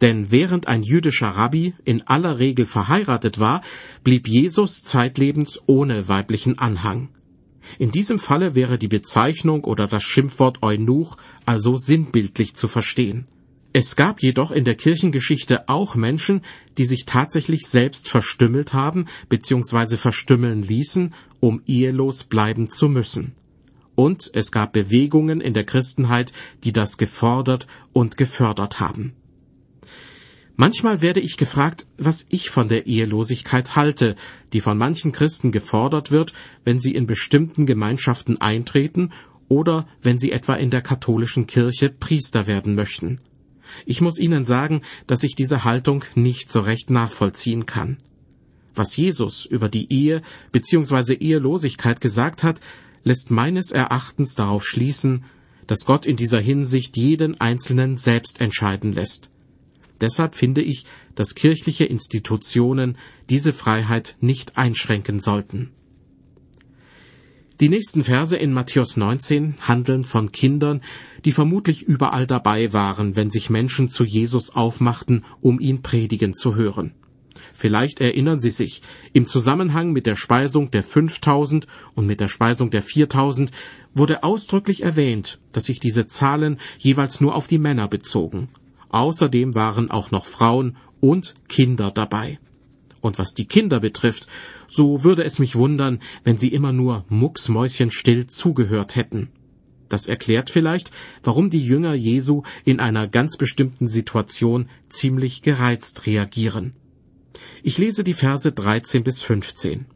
Denn 0.00 0.30
während 0.30 0.68
ein 0.68 0.82
jüdischer 0.82 1.28
Rabbi 1.28 1.74
in 1.84 2.06
aller 2.06 2.38
Regel 2.38 2.66
verheiratet 2.66 3.38
war, 3.38 3.62
blieb 4.04 4.28
Jesus 4.28 4.82
zeitlebens 4.82 5.60
ohne 5.66 6.08
weiblichen 6.08 6.58
Anhang. 6.58 7.08
In 7.78 7.90
diesem 7.90 8.18
Falle 8.18 8.54
wäre 8.54 8.78
die 8.78 8.88
Bezeichnung 8.88 9.64
oder 9.64 9.86
das 9.86 10.02
Schimpfwort 10.02 10.62
Eunuch 10.62 11.16
also 11.44 11.76
sinnbildlich 11.76 12.54
zu 12.54 12.68
verstehen. 12.68 13.26
Es 13.72 13.96
gab 13.96 14.22
jedoch 14.22 14.50
in 14.50 14.64
der 14.64 14.76
Kirchengeschichte 14.76 15.68
auch 15.68 15.94
Menschen, 15.94 16.40
die 16.78 16.86
sich 16.86 17.04
tatsächlich 17.04 17.66
selbst 17.66 18.08
verstümmelt 18.08 18.72
haben 18.72 19.06
bzw. 19.28 19.98
verstümmeln 19.98 20.62
ließen, 20.62 21.12
um 21.40 21.62
ehelos 21.66 22.24
bleiben 22.24 22.70
zu 22.70 22.88
müssen. 22.88 23.34
Und 23.94 24.30
es 24.32 24.52
gab 24.52 24.72
Bewegungen 24.72 25.40
in 25.40 25.52
der 25.52 25.64
Christenheit, 25.64 26.32
die 26.64 26.72
das 26.72 26.96
gefordert 26.96 27.66
und 27.92 28.16
gefördert 28.16 28.80
haben. 28.80 29.12
Manchmal 30.60 31.02
werde 31.02 31.20
ich 31.20 31.36
gefragt, 31.36 31.86
was 31.98 32.26
ich 32.30 32.50
von 32.50 32.66
der 32.66 32.88
Ehelosigkeit 32.88 33.76
halte, 33.76 34.16
die 34.52 34.60
von 34.60 34.76
manchen 34.76 35.12
Christen 35.12 35.52
gefordert 35.52 36.10
wird, 36.10 36.32
wenn 36.64 36.80
sie 36.80 36.96
in 36.96 37.06
bestimmten 37.06 37.64
Gemeinschaften 37.64 38.40
eintreten 38.40 39.12
oder 39.46 39.86
wenn 40.02 40.18
sie 40.18 40.32
etwa 40.32 40.54
in 40.54 40.70
der 40.70 40.82
katholischen 40.82 41.46
Kirche 41.46 41.90
Priester 41.90 42.48
werden 42.48 42.74
möchten. 42.74 43.20
Ich 43.86 44.00
muss 44.00 44.18
Ihnen 44.18 44.46
sagen, 44.46 44.82
dass 45.06 45.22
ich 45.22 45.36
diese 45.36 45.62
Haltung 45.62 46.04
nicht 46.16 46.50
so 46.50 46.62
recht 46.62 46.90
nachvollziehen 46.90 47.64
kann. 47.64 47.98
Was 48.74 48.96
Jesus 48.96 49.44
über 49.44 49.68
die 49.68 49.92
Ehe 49.92 50.22
bzw. 50.50 51.14
Ehelosigkeit 51.14 52.00
gesagt 52.00 52.42
hat, 52.42 52.60
lässt 53.04 53.30
meines 53.30 53.70
Erachtens 53.70 54.34
darauf 54.34 54.66
schließen, 54.66 55.24
dass 55.68 55.84
Gott 55.84 56.04
in 56.04 56.16
dieser 56.16 56.40
Hinsicht 56.40 56.96
jeden 56.96 57.40
Einzelnen 57.40 57.96
selbst 57.96 58.40
entscheiden 58.40 58.92
lässt. 58.92 59.30
Deshalb 60.00 60.34
finde 60.34 60.62
ich, 60.62 60.84
dass 61.14 61.34
kirchliche 61.34 61.84
Institutionen 61.84 62.96
diese 63.28 63.52
Freiheit 63.52 64.16
nicht 64.20 64.56
einschränken 64.56 65.20
sollten. 65.20 65.70
Die 67.60 67.68
nächsten 67.68 68.04
Verse 68.04 68.36
in 68.36 68.52
Matthäus 68.52 68.96
19 68.96 69.56
handeln 69.62 70.04
von 70.04 70.30
Kindern, 70.30 70.80
die 71.24 71.32
vermutlich 71.32 71.82
überall 71.82 72.24
dabei 72.24 72.72
waren, 72.72 73.16
wenn 73.16 73.30
sich 73.30 73.50
Menschen 73.50 73.88
zu 73.88 74.04
Jesus 74.04 74.54
aufmachten, 74.54 75.24
um 75.40 75.58
ihn 75.58 75.82
predigen 75.82 76.34
zu 76.34 76.54
hören. 76.54 76.94
Vielleicht 77.52 78.00
erinnern 78.00 78.38
Sie 78.38 78.50
sich, 78.50 78.82
im 79.12 79.26
Zusammenhang 79.26 79.92
mit 79.92 80.06
der 80.06 80.14
Speisung 80.14 80.70
der 80.70 80.84
5000 80.84 81.66
und 81.96 82.06
mit 82.06 82.20
der 82.20 82.28
Speisung 82.28 82.70
der 82.70 82.82
4000 82.82 83.50
wurde 83.92 84.22
ausdrücklich 84.22 84.84
erwähnt, 84.84 85.40
dass 85.52 85.64
sich 85.64 85.80
diese 85.80 86.06
Zahlen 86.06 86.60
jeweils 86.78 87.20
nur 87.20 87.34
auf 87.34 87.48
die 87.48 87.58
Männer 87.58 87.88
bezogen. 87.88 88.46
Außerdem 88.90 89.54
waren 89.54 89.90
auch 89.90 90.10
noch 90.10 90.24
Frauen 90.24 90.76
und 91.00 91.34
Kinder 91.48 91.90
dabei. 91.90 92.38
Und 93.00 93.18
was 93.18 93.34
die 93.34 93.46
Kinder 93.46 93.80
betrifft, 93.80 94.26
so 94.68 95.04
würde 95.04 95.24
es 95.24 95.38
mich 95.38 95.54
wundern, 95.54 96.00
wenn 96.24 96.36
sie 96.36 96.48
immer 96.48 96.72
nur 96.72 97.04
mucksmäuschenstill 97.08 98.26
zugehört 98.26 98.96
hätten. 98.96 99.30
Das 99.88 100.06
erklärt 100.06 100.50
vielleicht, 100.50 100.90
warum 101.22 101.48
die 101.48 101.64
Jünger 101.64 101.94
Jesu 101.94 102.42
in 102.64 102.80
einer 102.80 103.08
ganz 103.08 103.36
bestimmten 103.36 103.88
Situation 103.88 104.68
ziemlich 104.90 105.42
gereizt 105.42 106.06
reagieren. 106.06 106.74
Ich 107.62 107.78
lese 107.78 108.04
die 108.04 108.14
Verse 108.14 108.50
13 108.50 109.02
bis 109.02 109.22
15. 109.22 109.86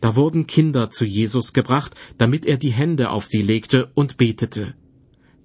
Da 0.00 0.16
wurden 0.16 0.46
Kinder 0.46 0.90
zu 0.90 1.04
Jesus 1.04 1.52
gebracht, 1.52 1.94
damit 2.18 2.44
er 2.44 2.56
die 2.56 2.72
Hände 2.72 3.10
auf 3.10 3.24
sie 3.24 3.42
legte 3.42 3.90
und 3.94 4.16
betete. 4.16 4.74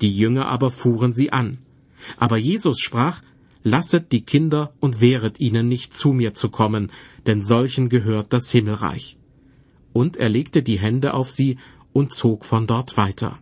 Die 0.02 0.16
Jünger 0.16 0.48
aber 0.48 0.72
fuhren 0.72 1.14
sie 1.14 1.32
an. 1.32 1.60
Aber 2.18 2.38
Jesus 2.38 2.80
sprach, 2.80 3.22
Lasset 3.68 4.12
die 4.12 4.22
Kinder 4.22 4.76
und 4.80 5.02
wehret 5.02 5.40
ihnen 5.40 5.68
nicht 5.68 5.96
zu 5.96 6.14
mir 6.14 6.36
zu 6.36 6.50
kommen, 6.50 6.92
denn 7.26 7.42
solchen 7.42 7.90
gehört 7.90 8.32
das 8.32 8.52
Himmelreich. 8.52 9.18
Und 9.92 10.18
er 10.18 10.30
legte 10.30 10.62
die 10.62 10.78
Hände 10.78 11.16
auf 11.16 11.32
sie 11.32 11.58
und 11.92 12.14
zog 12.14 12.46
von 12.46 12.68
dort 12.68 12.96
weiter. 12.96 13.40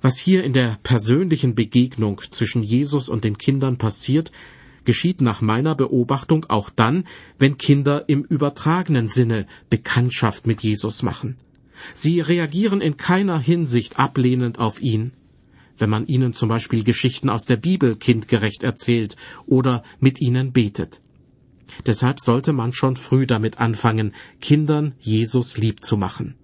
Was 0.00 0.16
hier 0.16 0.44
in 0.44 0.54
der 0.54 0.78
persönlichen 0.82 1.54
Begegnung 1.54 2.22
zwischen 2.30 2.62
Jesus 2.62 3.10
und 3.10 3.22
den 3.22 3.36
Kindern 3.36 3.76
passiert, 3.76 4.32
geschieht 4.86 5.20
nach 5.20 5.42
meiner 5.42 5.74
Beobachtung 5.74 6.46
auch 6.48 6.70
dann, 6.70 7.04
wenn 7.38 7.58
Kinder 7.58 8.08
im 8.08 8.24
übertragenen 8.24 9.08
Sinne 9.08 9.46
Bekanntschaft 9.68 10.46
mit 10.46 10.62
Jesus 10.62 11.02
machen. 11.02 11.36
Sie 11.92 12.20
reagieren 12.20 12.80
in 12.80 12.96
keiner 12.96 13.38
Hinsicht 13.38 13.98
ablehnend 13.98 14.58
auf 14.58 14.80
ihn 14.80 15.12
wenn 15.78 15.90
man 15.90 16.06
ihnen 16.06 16.34
zum 16.34 16.48
Beispiel 16.48 16.84
Geschichten 16.84 17.28
aus 17.28 17.44
der 17.44 17.56
Bibel 17.56 17.96
kindgerecht 17.96 18.62
erzählt 18.62 19.16
oder 19.46 19.82
mit 20.00 20.20
ihnen 20.20 20.52
betet. 20.52 21.00
Deshalb 21.86 22.20
sollte 22.20 22.52
man 22.52 22.72
schon 22.72 22.96
früh 22.96 23.26
damit 23.26 23.58
anfangen, 23.58 24.14
Kindern 24.40 24.94
Jesus 24.98 25.58
lieb 25.58 25.84
zu 25.84 25.96
machen. 25.96 26.34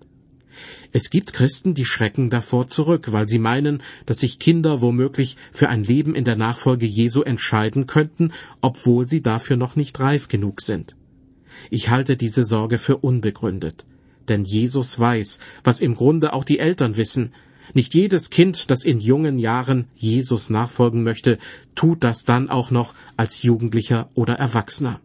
Es 0.93 1.11
gibt 1.11 1.33
Christen, 1.33 1.75
die 1.75 1.85
schrecken 1.85 2.31
davor 2.31 2.69
zurück, 2.69 3.11
weil 3.11 3.27
sie 3.27 3.41
meinen, 3.41 3.83
dass 4.07 4.21
sich 4.21 4.39
Kinder 4.39 4.81
womöglich 4.81 5.37
für 5.53 5.69
ein 5.69 5.83
Leben 5.83 6.15
in 6.15 6.25
der 6.25 6.37
Nachfolge 6.37 6.87
Jesu 6.87 7.23
entscheiden 7.23 7.87
könnten, 7.87 8.33
obwohl 8.61 9.09
sie 9.09 9.21
dafür 9.23 9.57
noch 9.57 9.75
nicht 9.75 9.99
reif 9.99 10.29
genug 10.29 10.61
sind. 10.61 10.95
Ich 11.71 11.91
halte 11.91 12.17
diese 12.17 12.45
Sorge 12.45 12.79
für 12.79 12.99
unbegründet. 12.99 13.85
Denn 14.29 14.45
Jesus 14.45 14.99
weiß, 14.99 15.39
was 15.65 15.81
im 15.81 15.95
Grunde 15.95 16.33
auch 16.33 16.45
die 16.45 16.59
Eltern 16.59 16.97
wissen, 16.97 17.35
nicht 17.73 17.95
jedes 17.95 18.31
Kind, 18.31 18.71
das 18.71 18.85
in 18.85 19.01
jungen 19.01 19.39
Jahren 19.39 19.87
Jesus 19.95 20.51
nachfolgen 20.51 21.03
möchte, 21.03 21.39
tut 21.75 22.05
das 22.05 22.25
dann 22.25 22.51
auch 22.51 22.71
noch 22.71 22.95
als 23.17 23.43
Jugendlicher 23.43 24.11
oder 24.15 24.35
Erwachsener. 24.35 25.01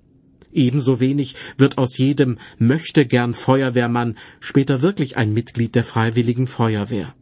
Ebenso 0.52 1.00
wenig 1.00 1.36
wird 1.58 1.78
aus 1.78 1.98
jedem 1.98 2.40
möchte 2.58 3.06
gern 3.06 3.34
Feuerwehrmann 3.34 4.18
später 4.40 4.82
wirklich 4.82 5.16
ein 5.16 5.34
Mitglied 5.34 5.76
der 5.76 5.84
Freiwilligen 5.84 6.48
Feuerwehr. 6.48 7.14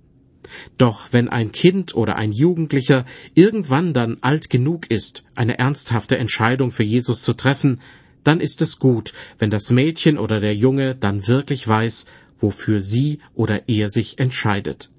Doch 0.77 1.11
wenn 1.11 1.27
ein 1.27 1.51
Kind 1.51 1.93
oder 1.93 2.15
ein 2.15 2.31
Jugendlicher 2.31 3.05
irgendwann 3.33 3.93
dann 3.93 4.17
alt 4.21 4.49
genug 4.49 4.89
ist, 4.89 5.23
eine 5.35 5.59
ernsthafte 5.59 6.17
Entscheidung 6.17 6.71
für 6.71 6.83
Jesus 6.83 7.21
zu 7.21 7.33
treffen, 7.33 7.81
dann 8.23 8.39
ist 8.39 8.61
es 8.61 8.79
gut, 8.79 9.13
wenn 9.39 9.49
das 9.49 9.71
Mädchen 9.71 10.17
oder 10.17 10.39
der 10.39 10.55
Junge 10.55 10.95
dann 10.95 11.27
wirklich 11.27 11.67
weiß, 11.67 12.05
wofür 12.39 12.81
sie 12.81 13.19
oder 13.33 13.67
er 13.67 13.89
sich 13.89 14.19
entscheidet. 14.19 14.89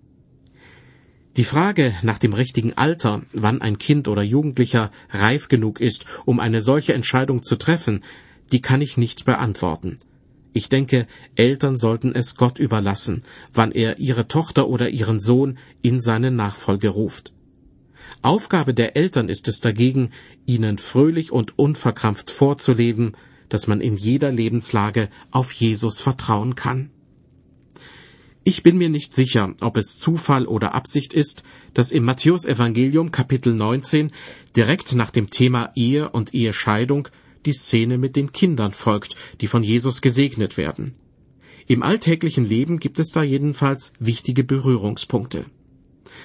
Die 1.39 1.45
Frage 1.45 1.95
nach 2.03 2.19
dem 2.19 2.33
richtigen 2.33 2.73
Alter, 2.73 3.23
wann 3.33 3.63
ein 3.63 3.79
Kind 3.79 4.09
oder 4.09 4.25
Jugendlicher 4.25 4.91
reif 5.11 5.47
genug 5.47 5.81
ist, 5.81 6.05
um 6.25 6.41
eine 6.41 6.61
solche 6.61 6.95
Entscheidung 6.95 7.45
zu 7.45 7.55
treffen, 7.55 8.03
die 8.51 8.61
kann 8.61 8.83
ich 8.83 8.97
nicht 8.97 9.25
beantworten. 9.25 10.01
Ich 10.53 10.69
denke, 10.69 11.07
Eltern 11.37 11.77
sollten 11.77 12.13
es 12.13 12.35
Gott 12.35 12.59
überlassen, 12.59 13.23
wann 13.53 13.71
er 13.71 14.01
ihre 14.01 14.27
Tochter 14.27 14.69
oder 14.69 14.91
ihren 14.91 15.21
Sohn 15.21 15.59
in 15.81 16.01
seine 16.01 16.33
Nachfolge 16.33 16.89
ruft. 16.89 17.33
Aufgabe 18.21 18.75
der 18.75 18.97
Eltern 18.97 19.29
ist 19.29 19.47
es 19.47 19.61
dagegen, 19.61 20.11
ihnen 20.45 20.77
fröhlich 20.77 21.31
und 21.31 21.57
unverkrampft 21.57 22.33
vorzuleben, 22.33 23.17
dass 23.49 23.69
man 23.69 23.81
in 23.81 23.97
jeder 23.97 24.33
Lebenslage 24.33 25.09
auf 25.31 25.53
Jesus 25.53 26.01
vertrauen 26.01 26.57
kann. 26.57 26.91
Ich 28.49 28.63
bin 28.63 28.79
mir 28.79 28.89
nicht 28.89 29.15
sicher, 29.15 29.55
ob 29.61 29.77
es 29.77 29.99
Zufall 29.99 30.47
oder 30.47 30.75
Absicht 30.75 31.13
ist, 31.13 31.43
dass 31.75 31.93
im 31.93 32.05
Matthäusevangelium 32.05 33.11
Kapitel 33.11 33.53
19 33.53 34.11
direkt 34.57 34.95
nach 34.95 35.11
dem 35.11 35.29
Thema 35.29 35.71
Ehe 35.75 36.09
und 36.09 36.33
Ehescheidung 36.33 37.09
die 37.45 37.53
Szene 37.53 37.99
mit 37.99 38.17
den 38.17 38.33
Kindern 38.33 38.73
folgt, 38.73 39.17
die 39.43 39.49
von 39.49 39.63
Jesus 39.63 40.01
gesegnet 40.01 40.57
werden. 40.57 40.95
Im 41.67 41.83
alltäglichen 41.83 42.47
Leben 42.47 42.79
gibt 42.79 42.99
es 42.99 43.11
da 43.11 43.23
jedenfalls 43.23 43.93
wichtige 43.99 44.45
Berührungspunkte. 44.45 45.45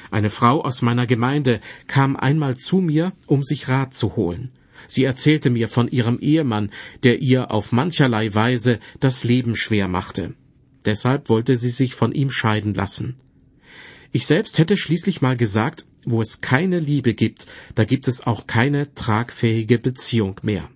Eine 0.10 0.30
Frau 0.30 0.64
aus 0.64 0.82
meiner 0.82 1.08
Gemeinde 1.08 1.60
kam 1.88 2.16
einmal 2.16 2.56
zu 2.56 2.78
mir, 2.78 3.12
um 3.28 3.44
sich 3.44 3.68
Rat 3.68 3.94
zu 3.94 4.16
holen. 4.16 4.52
Sie 4.88 5.04
erzählte 5.04 5.50
mir 5.50 5.68
von 5.68 5.90
ihrem 5.90 6.20
Ehemann, 6.20 6.72
der 7.04 7.22
ihr 7.22 7.52
auf 7.52 7.74
mancherlei 7.74 8.34
Weise 8.34 8.80
das 9.02 9.26
Leben 9.26 9.58
schwer 9.58 9.90
machte. 9.90 10.36
Deshalb 10.86 11.30
wollte 11.30 11.58
sie 11.58 11.70
sich 11.70 11.96
von 11.96 12.12
ihm 12.12 12.30
scheiden 12.30 12.74
lassen. 12.74 13.16
Ich 14.12 14.26
selbst 14.28 14.60
hätte 14.60 14.78
schließlich 14.78 15.22
mal 15.22 15.38
gesagt, 15.38 15.86
wo 16.06 16.22
es 16.22 16.42
keine 16.42 16.80
Liebe 16.80 17.14
gibt, 17.14 17.48
da 17.76 17.86
gibt 17.86 18.08
es 18.08 18.26
auch 18.28 18.48
keine 18.48 18.94
tragfähige 18.94 19.80
Beziehung 19.80 20.40
mehr. 20.44 20.70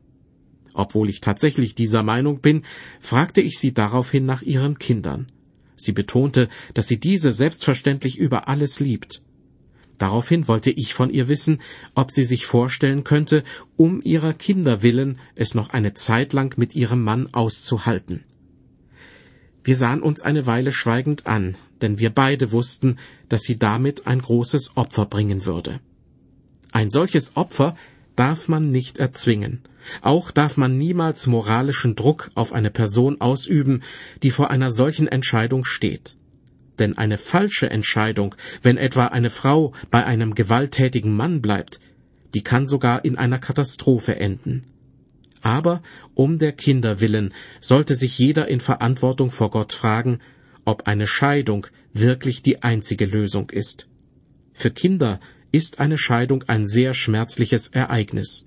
Obwohl 0.73 1.09
ich 1.09 1.21
tatsächlich 1.21 1.75
dieser 1.75 2.03
Meinung 2.03 2.39
bin, 2.39 2.63
fragte 2.99 3.41
ich 3.41 3.59
sie 3.59 3.73
daraufhin 3.73 4.25
nach 4.25 4.41
ihren 4.41 4.77
Kindern. 4.79 5.31
Sie 5.75 5.91
betonte, 5.91 6.49
dass 6.73 6.87
sie 6.87 6.99
diese 6.99 7.31
selbstverständlich 7.31 8.17
über 8.17 8.47
alles 8.47 8.79
liebt. 8.79 9.21
Daraufhin 9.97 10.47
wollte 10.47 10.69
ich 10.71 10.93
von 10.93 11.09
ihr 11.09 11.27
wissen, 11.27 11.61
ob 11.95 12.11
sie 12.11 12.25
sich 12.25 12.45
vorstellen 12.45 13.03
könnte, 13.03 13.43
um 13.75 14.01
ihrer 14.03 14.33
Kinder 14.33 14.83
willen 14.83 15.19
es 15.35 15.55
noch 15.55 15.71
eine 15.71 15.93
Zeit 15.93 16.33
lang 16.33 16.55
mit 16.57 16.75
ihrem 16.75 17.03
Mann 17.03 17.33
auszuhalten. 17.33 18.23
Wir 19.67 19.75
sahen 19.75 20.01
uns 20.01 20.21
eine 20.21 20.45
Weile 20.45 20.71
schweigend 20.71 21.27
an, 21.27 21.57
denn 21.81 21.99
wir 21.99 22.09
beide 22.09 22.53
wussten, 22.53 22.99
dass 23.27 23.41
sie 23.41 23.57
damit 23.57 24.07
ein 24.07 24.21
großes 24.21 24.77
Opfer 24.77 25.05
bringen 25.05 25.43
würde. 25.43 25.81
Ein 26.71 26.89
solches 26.89 27.35
Opfer 27.35 27.75
darf 28.15 28.47
man 28.47 28.71
nicht 28.71 28.97
erzwingen. 28.97 29.59
Auch 30.01 30.31
darf 30.31 30.55
man 30.55 30.77
niemals 30.77 31.27
moralischen 31.27 31.95
Druck 31.95 32.31
auf 32.33 32.53
eine 32.53 32.71
Person 32.71 33.19
ausüben, 33.19 33.83
die 34.23 34.31
vor 34.31 34.51
einer 34.51 34.71
solchen 34.71 35.09
Entscheidung 35.09 35.65
steht. 35.65 36.15
Denn 36.79 36.97
eine 36.97 37.17
falsche 37.17 37.69
Entscheidung, 37.69 38.35
wenn 38.61 38.77
etwa 38.77 39.07
eine 39.07 39.29
Frau 39.29 39.73
bei 39.91 40.05
einem 40.05 40.33
gewalttätigen 40.33 41.13
Mann 41.13 41.41
bleibt, 41.41 41.81
die 42.33 42.41
kann 42.41 42.67
sogar 42.67 43.03
in 43.03 43.17
einer 43.17 43.39
Katastrophe 43.39 44.15
enden. 44.15 44.63
Aber 45.47 45.81
um 46.13 46.39
der 46.39 46.51
Kinder 46.51 46.99
willen 46.99 47.33
sollte 47.61 47.95
sich 47.95 48.19
jeder 48.19 48.49
in 48.49 48.59
Verantwortung 48.59 49.31
vor 49.31 49.49
Gott 49.49 49.71
fragen, 49.71 50.19
ob 50.65 50.87
eine 50.89 51.07
Scheidung 51.07 51.67
wirklich 51.93 52.43
die 52.43 52.63
einzige 52.63 53.05
Lösung 53.05 53.49
ist. 53.49 53.87
Für 54.51 54.71
Kinder 54.71 55.21
ist 55.53 55.79
eine 55.79 55.97
Scheidung 55.97 56.43
ein 56.47 56.67
sehr 56.67 56.93
schmerzliches 56.93 57.69
Ereignis. 57.69 58.45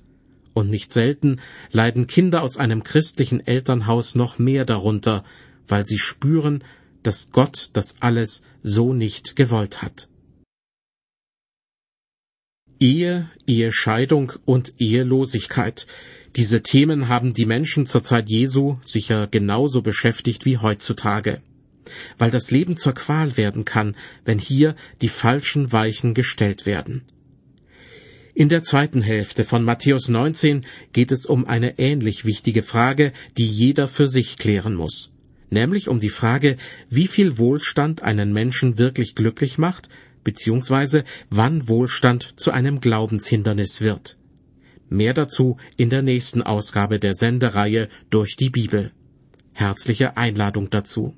Und 0.52 0.68
nicht 0.68 0.92
selten 0.92 1.40
leiden 1.70 2.06
Kinder 2.06 2.42
aus 2.42 2.58
einem 2.58 2.82
christlichen 2.82 3.46
Elternhaus 3.46 4.14
noch 4.14 4.38
mehr 4.38 4.66
darunter, 4.66 5.24
weil 5.66 5.86
sie 5.86 5.98
spüren, 5.98 6.62
dass 7.02 7.30
Gott 7.32 7.70
das 7.72 7.94
alles 8.00 8.42
so 8.62 8.92
nicht 8.92 9.36
gewollt 9.36 9.80
hat. 9.80 10.10
Ehe, 12.78 13.30
Ehescheidung 13.46 14.32
und 14.44 14.74
Ehelosigkeit. 14.78 15.86
Diese 16.36 16.62
Themen 16.62 17.08
haben 17.08 17.34
die 17.34 17.44
Menschen 17.44 17.86
zur 17.86 18.02
Zeit 18.02 18.28
Jesu 18.28 18.76
sicher 18.84 19.26
genauso 19.26 19.82
beschäftigt 19.82 20.44
wie 20.44 20.58
heutzutage. 20.58 21.42
Weil 22.18 22.30
das 22.30 22.52
Leben 22.52 22.76
zur 22.76 22.94
Qual 22.94 23.36
werden 23.36 23.64
kann, 23.64 23.96
wenn 24.24 24.38
hier 24.38 24.76
die 25.02 25.08
falschen 25.08 25.72
Weichen 25.72 26.14
gestellt 26.14 26.66
werden. 26.66 27.02
In 28.32 28.48
der 28.48 28.62
zweiten 28.62 29.02
Hälfte 29.02 29.44
von 29.44 29.64
Matthäus 29.64 30.08
19 30.08 30.64
geht 30.92 31.10
es 31.10 31.26
um 31.26 31.46
eine 31.46 31.78
ähnlich 31.80 32.24
wichtige 32.24 32.62
Frage, 32.62 33.12
die 33.36 33.46
jeder 33.46 33.88
für 33.88 34.06
sich 34.06 34.36
klären 34.36 34.76
muss. 34.76 35.10
Nämlich 35.50 35.88
um 35.88 35.98
die 35.98 36.10
Frage, 36.10 36.56
wie 36.88 37.08
viel 37.08 37.38
Wohlstand 37.38 38.02
einen 38.02 38.32
Menschen 38.32 38.78
wirklich 38.78 39.16
glücklich 39.16 39.58
macht, 39.58 39.88
beziehungsweise 40.22 41.04
wann 41.28 41.68
Wohlstand 41.68 42.34
zu 42.36 42.52
einem 42.52 42.80
Glaubenshindernis 42.80 43.80
wird. 43.80 44.16
Mehr 44.90 45.14
dazu 45.14 45.56
in 45.76 45.88
der 45.88 46.02
nächsten 46.02 46.42
Ausgabe 46.42 46.98
der 46.98 47.14
Sendereihe 47.14 47.88
durch 48.10 48.36
die 48.36 48.50
Bibel. 48.50 48.92
Herzliche 49.52 50.16
Einladung 50.16 50.68
dazu. 50.68 51.14